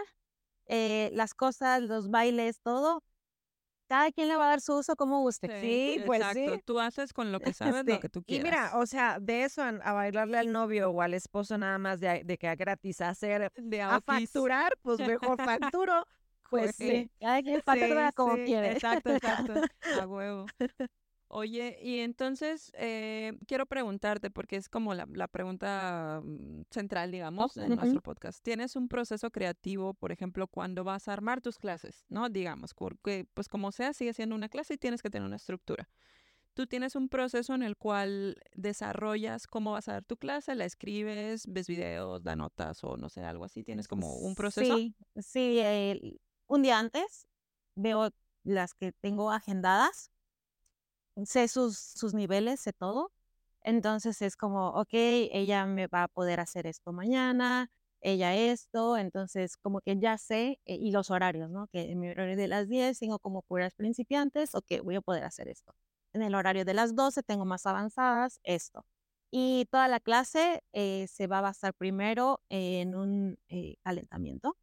[0.67, 3.03] eh, las cosas, los bailes, todo.
[3.87, 5.61] Cada quien le va a dar su uso como guste.
[5.61, 6.61] Sí, pues sí.
[6.65, 7.53] Tú haces con lo que
[7.83, 8.41] sabes lo que tú quieras.
[8.41, 12.01] Y mira, o sea, de eso a, bailarle al novio o al esposo nada más
[12.01, 15.37] de, de que a gratis hacer, de a facturar, pues mejor
[15.73, 16.05] facturo.
[16.49, 17.09] Pues sí.
[17.19, 18.71] Cada quien factura como quiere.
[18.73, 19.53] Exacto, exacto.
[20.01, 20.45] A huevo.
[21.29, 27.75] Oye, y entonces eh, quiero preguntarte, porque es como la, pregunta mm, central, digamos, en
[27.75, 28.41] nuestro podcast.
[28.41, 32.29] ¿Tienes un proceso creativo, por ejemplo, cuando vas a armar tus clases, ¿no?
[32.29, 35.89] Digamos, porque pues como sea, sigue siendo una clase y tienes que tener una estructura.
[36.53, 40.65] Tú tienes un proceso en el cual desarrollas cómo vas a dar tu clase, la
[40.65, 43.63] escribes, ves videos, da notas o no sé, algo así.
[43.63, 44.75] ¿Tienes como un proceso?
[44.75, 46.19] Sí, sí.
[46.47, 47.27] un día antes
[47.75, 48.11] veo
[48.43, 50.09] las que tengo agendadas
[51.25, 53.11] sé sus, niveles, sé todo.
[53.61, 57.69] Entonces es como, ok, ella me va a poder hacer esto mañana,
[58.01, 61.67] ella esto, entonces como que ya sé, eh, y los horarios, ¿no?
[61.67, 65.01] Que en mi horario de las 10 tengo como puras principiantes, o que voy a
[65.01, 65.75] poder hacer esto.
[66.13, 68.85] En el horario de las 12 tengo más avanzadas, esto.
[69.31, 74.55] Y toda la clase eh, se va a basar primero en un eh, calentamiento,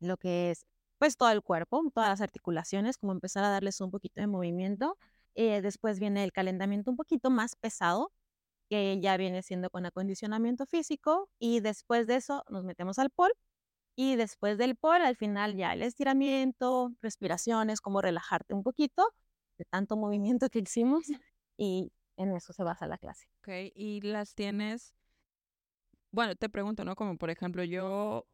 [0.00, 0.66] lo que es
[0.98, 4.96] pues todo el cuerpo, todas las articulaciones, como empezar a darles un poquito de movimiento.
[5.36, 8.12] Después viene el calentamiento un poquito más pesado,
[8.68, 13.30] que ya viene siendo con acondicionamiento físico y después de eso nos metemos al pol
[13.96, 19.14] y después del pol al final ya el estiramiento, respiraciones, como relajarte un poquito
[19.58, 21.04] de tanto movimiento que hicimos
[21.56, 23.26] y en eso se basa la clase.
[23.40, 24.94] Ok, y las tienes,
[26.10, 26.96] bueno, te pregunto, ¿no?
[26.96, 28.26] Como por ejemplo yo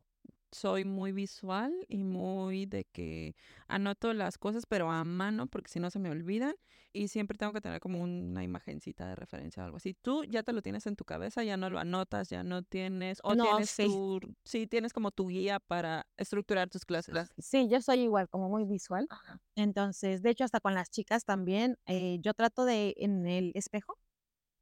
[0.53, 3.35] soy muy visual y muy de que
[3.69, 6.55] anoto las cosas, pero a mano, porque si no se me olvidan.
[6.93, 9.95] Y siempre tengo que tener como una imagencita de referencia o algo así.
[9.95, 13.19] Tú ya te lo tienes en tu cabeza, ya no lo anotas, ya no tienes.
[13.23, 13.87] O tienes sí.
[13.87, 14.21] tu.
[14.45, 17.33] Sí, tienes como tu guía para estructurar tus clases.
[17.39, 19.09] Sí, yo soy igual, como muy visual.
[19.57, 23.97] Entonces, de hecho, hasta con las chicas también, eh, yo trato de en el espejo,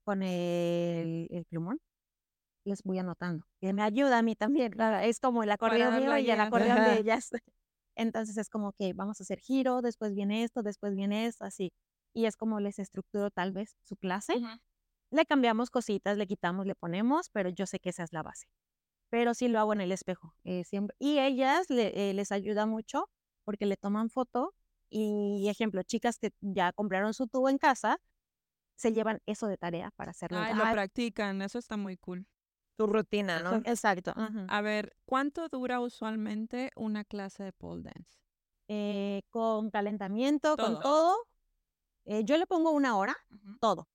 [0.04, 1.80] con el, el plumón,
[2.64, 3.46] les voy anotando.
[3.60, 6.98] Que me ayuda a mí también, es como el acordeón mío y el acordeón de
[6.98, 7.30] ellas.
[7.96, 11.72] Entonces es como que vamos a hacer giro, después viene esto, después viene esto, así.
[12.14, 14.40] Y es como les estructuro tal vez su clase.
[15.10, 18.46] Le cambiamos cositas, le quitamos, le ponemos, pero yo sé que esa es la base.
[19.10, 20.34] Pero sí lo hago en el espejo.
[20.44, 20.96] Eh, siempre.
[20.98, 23.10] Y ellas eh, les ayuda mucho
[23.44, 24.54] porque le toman foto
[24.88, 27.98] y, ejemplo, chicas que ya compraron su tubo en casa,
[28.76, 30.38] se llevan eso de tarea para hacerlo.
[30.38, 32.26] Ah, lo practican, eso está muy cool
[32.80, 33.56] tu rutina, ¿no?
[33.66, 34.14] Exacto.
[34.48, 38.18] A ver, ¿cuánto dura usualmente una clase de pole dance?
[38.68, 41.14] Eh, con calentamiento, con todo.
[42.06, 43.14] Eh, yo le pongo una hora,
[43.60, 43.86] todo.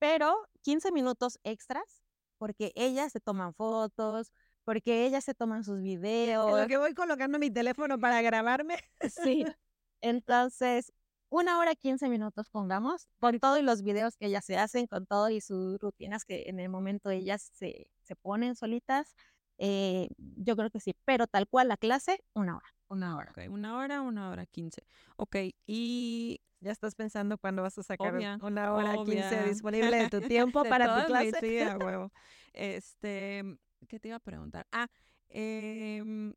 [0.00, 2.02] Pero 15 minutos extras,
[2.38, 4.32] porque ellas se toman fotos,
[4.64, 6.60] porque ellas se toman sus videos.
[6.60, 8.78] lo que voy colocando mi teléfono para grabarme.
[9.22, 9.44] Sí.
[10.00, 10.92] Entonces,
[11.32, 15.06] una hora 15 minutos, pongamos, con todo y los videos que ellas se hacen, con
[15.06, 19.14] todo y sus rutinas que en el momento ellas se, se ponen solitas.
[19.56, 22.66] Eh, yo creo que sí, pero tal cual la clase, una hora.
[22.88, 23.30] Una hora.
[23.30, 24.84] Okay, una hora, una hora quince.
[25.16, 30.20] Ok, y ya estás pensando cuándo vas a sacar una hora quince disponible de tu
[30.28, 31.32] tiempo para tu clase.
[31.40, 32.12] Sí, a huevo.
[32.52, 33.42] Este,
[33.88, 34.66] ¿qué te iba a preguntar?
[34.70, 34.88] Ah,
[35.30, 36.34] eh,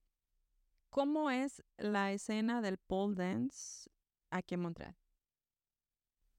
[0.89, 3.89] ¿cómo es la escena del pole dance
[4.29, 4.95] aquí en Montreal.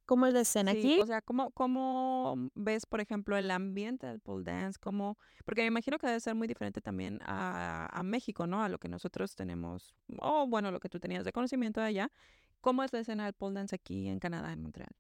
[0.07, 1.01] ¿Cómo es la escena aquí?
[1.01, 4.79] O sea, ¿cómo, ¿cómo ves, por ejemplo, el ambiente del pole dance?
[4.81, 5.19] ¿Cómo?
[5.45, 8.63] Porque me imagino que debe ser muy diferente también a, a México, ¿no?
[8.63, 12.13] A lo que nosotros tenemos, o bueno, lo que tú tenías de conocimiento de allá.
[12.61, 14.95] ¿Cómo es la escena del pole dance aquí en Canadá, en Montreal?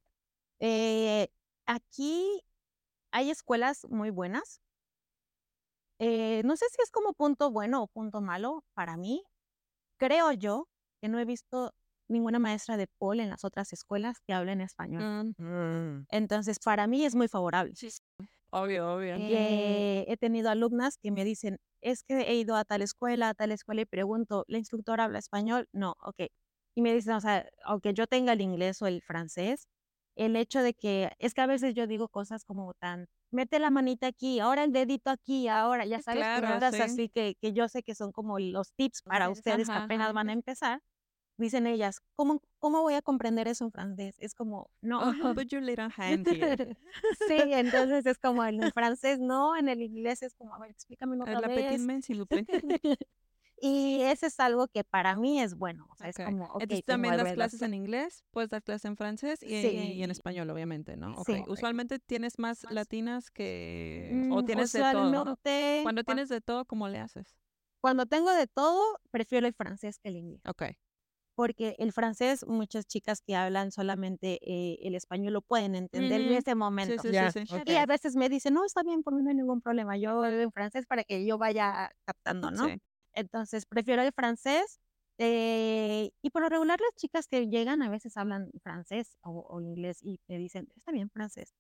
[0.59, 1.29] Eh,
[1.67, 2.43] aquí
[3.13, 4.61] hay escuelas muy buenas.
[5.99, 9.23] Eh, no sé si es como punto bueno o punto malo para mí.
[9.99, 10.69] Creo yo
[11.01, 11.75] que no he visto
[12.09, 15.35] ninguna maestra de Paul en las otras escuelas que hablen español.
[15.39, 15.43] Mm.
[15.43, 16.07] Mm.
[16.11, 17.75] Entonces, para mí es muy favorable.
[17.75, 17.89] Sí,
[18.51, 19.17] Obvio, obvio.
[19.17, 23.35] Eh, he tenido alumnas que me dicen, es que he ido a tal escuela, a
[23.35, 25.69] tal escuela y pregunto, ¿la instructora habla español?
[25.73, 26.29] No, ok.
[26.75, 29.67] Y me dicen, o sea, aunque yo tenga el inglés o el francés,
[30.15, 33.71] el hecho de que, es que a veces yo digo cosas como tan, mete la
[33.71, 37.83] manita aquí, ahora el dedito aquí, ahora, ya sabes, claro, así que, que yo sé
[37.83, 40.81] que son como los tips para ustedes que apenas van a empezar
[41.39, 44.17] dicen ellas, ¿cómo, ¿cómo voy a comprender eso en francés?
[44.19, 45.15] Es como, no.
[45.23, 46.77] Oh, put your little hand here.
[47.29, 50.71] sí, entonces es como en el francés no, en el inglés es como, a ver,
[50.71, 51.81] explícame otra vez.
[53.61, 55.87] y eso es algo que para mí es bueno.
[55.91, 58.97] O sea, es como, okay, Entonces también das clases en inglés, puedes dar clases en
[58.97, 61.15] francés y, y, en español, obviamente, ¿no?
[61.17, 61.45] Okay.
[61.49, 64.29] Usualmente tienes más latinas que...
[64.31, 65.39] o mm, tienes de todo.
[65.83, 67.37] Cuando tienes de todo, ¿cómo le haces?
[67.81, 70.41] Cuando tengo de todo, prefiero el francés que el inglés.
[70.47, 70.63] Ok
[71.37, 76.33] porque el francés, muchas chicas que hablan solamente eh, el español lo pueden entender en
[76.33, 77.05] ese momento.
[77.05, 79.37] Sí, sí, sí, y a veces me dicen, no, está bien, por mí no hay
[79.37, 82.75] ningún problema, yo hablo en francés para que yo vaya captando, ¿no?
[83.13, 84.81] Entonces, prefiero el francés.
[85.19, 89.61] Eh, y por lo regular, las chicas que llegan a veces hablan francés o, o
[89.63, 91.55] inglés y me dicen, está bien, francés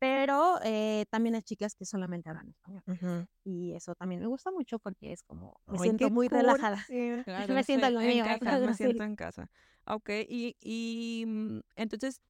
[0.00, 3.28] pero eh, también hay chicas que solamente hablan español.
[3.44, 6.78] Y eso también me gusta mucho porque es como, me siento muy relajada.
[7.48, 8.24] me siento en mío.
[8.40, 9.50] Casa, me siento en casa.
[9.86, 12.22] Ok, y, y mm, entonces,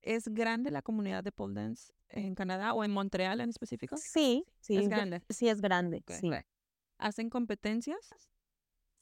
[0.00, 3.98] ¿es grande la comunidad de pole dance en Canadá o en Montreal en específico?
[3.98, 4.76] Sí, sí.
[4.76, 5.22] Es grande.
[5.28, 6.30] Sí, es grande, sí.
[6.96, 8.14] ¿Hacen competencias?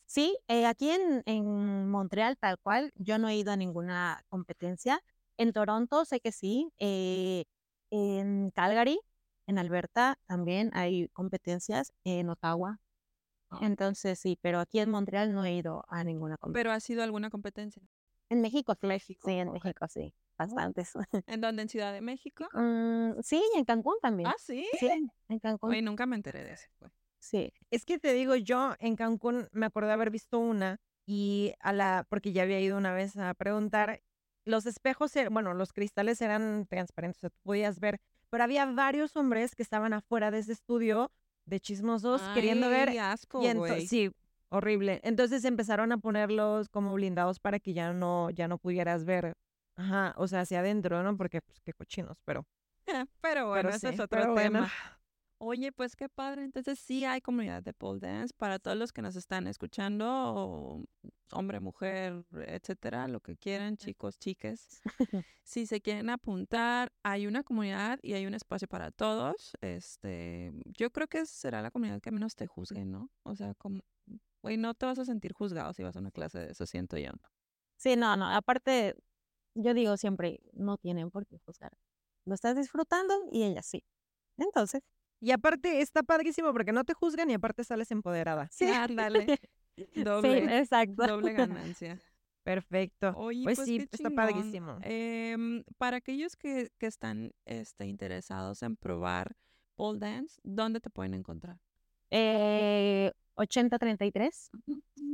[0.04, 5.00] Sí, eh, aquí en, en Montreal tal cual, yo no he ido a ninguna competencia.
[5.36, 6.72] En Toronto sé que sí.
[6.78, 7.44] Eh,
[7.90, 8.98] en Calgary,
[9.46, 12.80] en Alberta, también hay competencias, en Ottawa
[13.60, 16.62] Entonces sí, pero aquí en Montreal no he ido a ninguna competencia.
[16.62, 17.82] ¿Pero ha sido alguna competencia?
[18.28, 18.76] En México.
[18.82, 19.22] México.
[19.24, 20.12] Sí, en México, sí.
[20.36, 20.92] Bastantes.
[21.26, 21.62] ¿En dónde?
[21.62, 22.46] ¿En Ciudad de México?
[22.52, 24.28] Mm, sí, en Cancún también.
[24.28, 24.66] Ah, sí.
[24.78, 24.90] Sí,
[25.28, 25.70] en Cancún.
[25.70, 26.68] Oye, nunca me enteré de eso.
[26.78, 26.92] Pues.
[27.18, 27.52] Sí.
[27.70, 31.72] Es que te digo, yo en Cancún me acordé de haber visto una y a
[31.72, 34.02] la, porque ya había ido una vez a preguntar,
[34.46, 38.64] los espejos, er, bueno, los cristales eran transparentes, o sea, tú podías ver, pero había
[38.64, 41.10] varios hombres que estaban afuera de ese estudio
[41.44, 42.98] de chismosos queriendo ver.
[42.98, 44.10] Asco, y sí,
[44.48, 45.00] horrible.
[45.04, 49.34] Entonces empezaron a ponerlos como blindados para que ya no, ya no pudieras ver,
[49.76, 51.16] ajá, o sea, hacia adentro, ¿no?
[51.16, 52.46] Porque, pues, qué cochinos, pero.
[53.20, 54.70] pero bueno, ese es otro tema.
[55.38, 56.44] Oye, pues qué padre.
[56.44, 60.82] Entonces sí hay comunidad de pole dance para todos los que nos están escuchando,
[61.32, 64.80] hombre, mujer, etcétera, lo que quieran, chicos, chiques.
[65.42, 69.52] si se quieren apuntar, hay una comunidad y hay un espacio para todos.
[69.60, 73.10] Este, yo creo que será la comunidad que menos te juzgue, ¿no?
[73.22, 73.82] O sea, como,
[74.42, 76.96] güey, no te vas a sentir juzgado si vas a una clase de eso, siento
[76.96, 77.10] yo.
[77.76, 78.26] Sí, no, no.
[78.30, 78.96] Aparte,
[79.54, 81.76] yo digo siempre, no tienen por qué juzgar.
[82.24, 83.84] Lo estás disfrutando y ella sí.
[84.38, 84.82] Entonces,
[85.20, 88.48] y aparte está padrísimo porque no te juzgan y aparte sales empoderada.
[88.50, 89.38] Sí, ándale.
[89.94, 91.06] Doble, sí, exacto.
[91.06, 92.00] Doble ganancia.
[92.42, 93.12] Perfecto.
[93.16, 94.78] Oye, pues, pues sí, está padrísimo.
[94.82, 99.36] Em, para aquellos que, que están este, interesados en probar
[99.74, 101.58] pole dance, ¿dónde te pueden encontrar?
[102.10, 104.50] Eh, 8033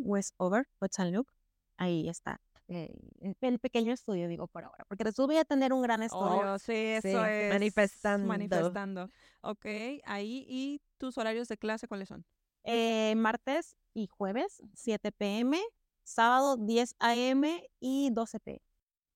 [0.05, 1.33] West Over, San Luke.
[1.79, 2.39] Ahí está
[2.73, 6.55] eh, el pequeño estudio, digo por ahora, porque después voy a tener un gran estudio.
[6.55, 7.53] Oh, sí, eso es.
[7.53, 8.27] Manifestando.
[8.27, 9.11] Manifestando.
[9.43, 9.67] Ok,
[10.05, 12.25] ahí, ¿y tus horarios de clase cuáles son?
[12.65, 15.61] Eh, martes y jueves, 7 pm,
[16.03, 17.45] sábado, 10 am
[17.81, 18.63] y 12 pm.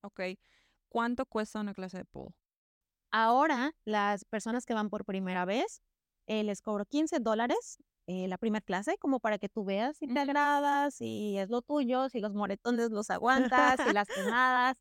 [0.02, 0.20] Ok,
[0.88, 2.34] ¿cuánto cuesta una clase de pool?
[3.10, 5.82] Ahora, las personas que van por primera vez,
[6.26, 10.06] eh, les cobro 15 dólares eh, la primera clase, como para que tú veas si
[10.06, 14.76] te agrada, si es lo tuyo, si los moretones los aguantas, si las quemadas.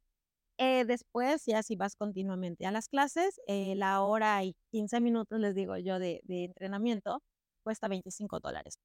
[0.58, 5.40] Eh, después, ya si vas continuamente a las clases, eh, la hora y 15 minutos,
[5.40, 7.22] les digo yo, de, de entrenamiento,
[7.64, 8.80] cuesta 25 dólares.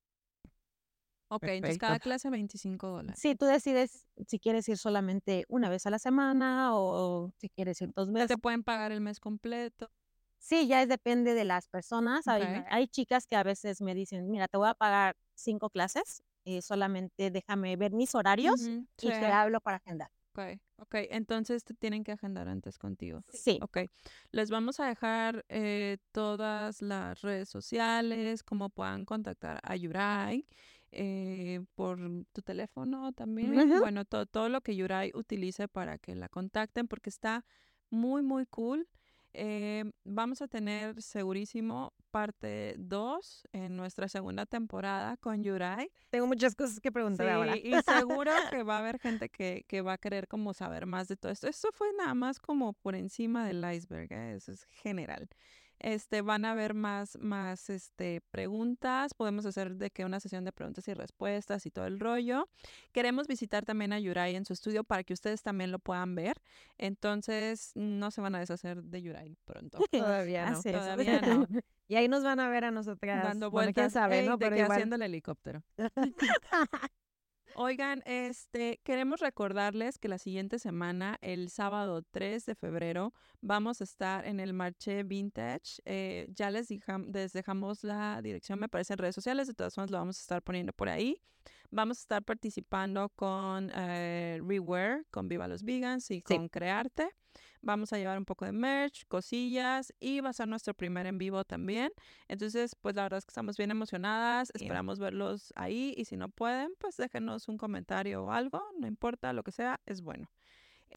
[1.33, 3.21] Ok, entonces cada clase 25 dólares.
[3.21, 7.81] Sí, tú decides si quieres ir solamente una vez a la semana o, si quieres
[7.81, 8.29] ir dos veces.
[8.29, 9.89] Te pueden pagar el mes completo.
[10.41, 12.27] Sí, ya es depende de las personas.
[12.27, 16.63] Hay, chicas que a veces me dicen, mira, te voy a pagar cinco clases, eh,
[16.63, 18.69] solamente déjame ver mis horarios
[19.01, 20.11] y te hablo para agendar.
[20.33, 23.23] Ok, ok, entonces te tienen que agendar antes contigo.
[23.29, 23.59] Sí.
[23.63, 23.79] Ok,
[24.31, 30.47] les vamos a dejar eh, todas las redes sociales, cómo puedan contactar a Yurai.
[30.93, 31.99] Eh, por
[32.33, 33.79] tu teléfono también.
[33.79, 37.45] Bueno, todo, todo lo que Yurai utilice para que la contacten porque está
[37.91, 38.89] muy, muy cool.
[39.33, 45.91] Eh, vamos a tener segurísimo parte 2 en nuestra segunda temporada con Yurai.
[46.11, 47.57] Tengo muchas cosas que preguntar ahora.
[47.57, 51.09] Y seguro que va a haber gente que, que, va a querer como saber más
[51.09, 51.49] de todo esto.
[51.49, 54.35] Esto fue nada más como por encima del iceberg, ¿eh?
[54.35, 55.29] eso es general.
[55.81, 59.15] Este, van a haber más, más este, preguntas.
[59.15, 62.49] Podemos hacer de que una sesión de preguntas y respuestas y todo el rollo.
[62.93, 66.41] Queremos visitar también a Yurai en su estudio para que ustedes también lo puedan ver.
[66.77, 69.79] Entonces, no se van a deshacer de Yurai pronto.
[69.91, 70.63] Todavía no.
[70.63, 71.47] Todavía no.
[71.89, 73.25] Y ahí nos van a ver a nosotras.
[73.25, 73.93] Dando vueltas.
[73.93, 74.39] sabe, ¿no?
[74.39, 75.65] Pero haciendo el helicóptero.
[77.55, 83.85] Oigan, este, queremos recordarles que la siguiente semana, el sábado 3 de febrero, vamos a
[83.85, 85.81] estar en el Marché Vintage.
[85.85, 86.69] Eh, ya les,
[87.33, 89.47] dejamos la dirección, me parece, en redes sociales.
[89.47, 91.21] De todas formas, lo vamos a estar poniendo por ahí.
[91.71, 97.11] Vamos a estar participando con eh, Rewear, con Viva los Vegans y con Crearte.
[97.63, 101.19] Vamos a llevar un poco de merch, cosillas y va a ser nuestro primer en
[101.19, 101.93] vivo también.
[102.29, 104.51] Entonces, pues la verdad es que estamos bien emocionadas.
[104.55, 108.63] Esperamos verlos ahí y si no pueden, pues déjenos un comentario o algo.
[108.79, 110.31] No importa, lo que sea, es bueno.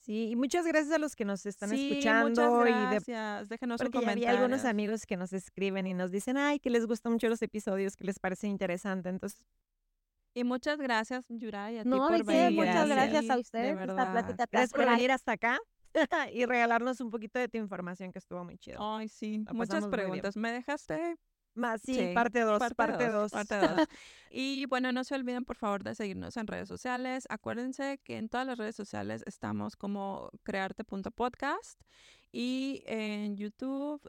[0.01, 2.29] Sí, y muchas gracias a los que nos están escuchando.
[2.29, 3.49] Muchas gracias.
[3.49, 4.29] Déjenos un comentario.
[4.29, 7.41] Hay algunos amigos que nos escriben y nos dicen, ay, que les gustan mucho los
[7.41, 9.09] episodios, que les parece interesante.
[9.09, 9.45] Entonces,
[10.35, 12.57] y muchas gracias, Yuray, a ti por venir.
[12.57, 13.77] muchas gracias a ustedes.
[13.77, 15.59] Gracias por venir hasta acá.
[16.33, 18.77] y regalarnos un poquito de tu información que estuvo muy chido.
[18.81, 20.35] Ay, sí, muchas preguntas.
[20.35, 21.17] ¿Me dejaste?
[21.55, 23.31] Más, sí, parte 2, parte 2.
[23.31, 23.87] Parte 2.
[24.31, 27.25] y bueno, no se olviden por favor de seguirnos en redes sociales.
[27.29, 31.79] Acuérdense que en todas las redes sociales estamos como crearte.podcast
[32.31, 34.01] y en YouTube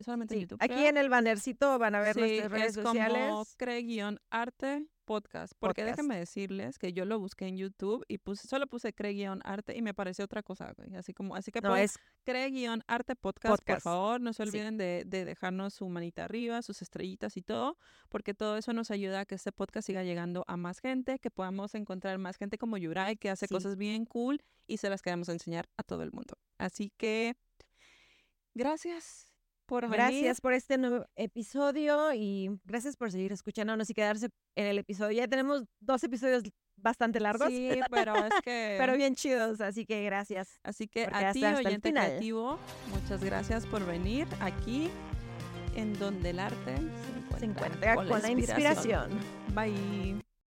[0.00, 0.58] solamente en YouTube.
[0.60, 3.28] Aquí en el bannercito van a ver nuestras redes es sociales.
[3.28, 5.54] Como cree-arte podcast.
[5.58, 9.80] Porque déjenme decirles que yo lo busqué en YouTube y puse, solo puse cree-arte y
[9.80, 14.34] me pareció otra cosa, Así como, así que no, es cree-arte podcast, Por favor, no
[14.34, 17.78] se olviden de, de, dejarnos su manita arriba, sus estrellitas y todo,
[18.10, 21.30] porque todo eso nos ayuda a que este podcast siga llegando a más gente, que
[21.30, 25.28] podamos encontrar más gente como Yurai que hace cosas bien cool y se las queremos
[25.28, 26.36] enseñar a todo el mundo.
[26.58, 27.36] Así que
[28.54, 29.35] gracias
[29.66, 34.78] por Gracias por este nuevo episodio y gracias por seguir escuchándonos y quedarse en el
[34.78, 35.18] episodio.
[35.18, 36.44] Ya tenemos dos episodios
[36.76, 37.48] bastante largos.
[37.48, 38.76] Sí, pero es que...
[38.78, 40.60] pero bien chidos, así que gracias.
[40.62, 42.58] Así que a ti, oyente creativo,
[42.90, 44.90] muchas gracias por venir aquí
[45.74, 46.74] en donde el arte
[47.38, 49.10] se encuentra, con, la inspiración.
[49.54, 50.25] Bye.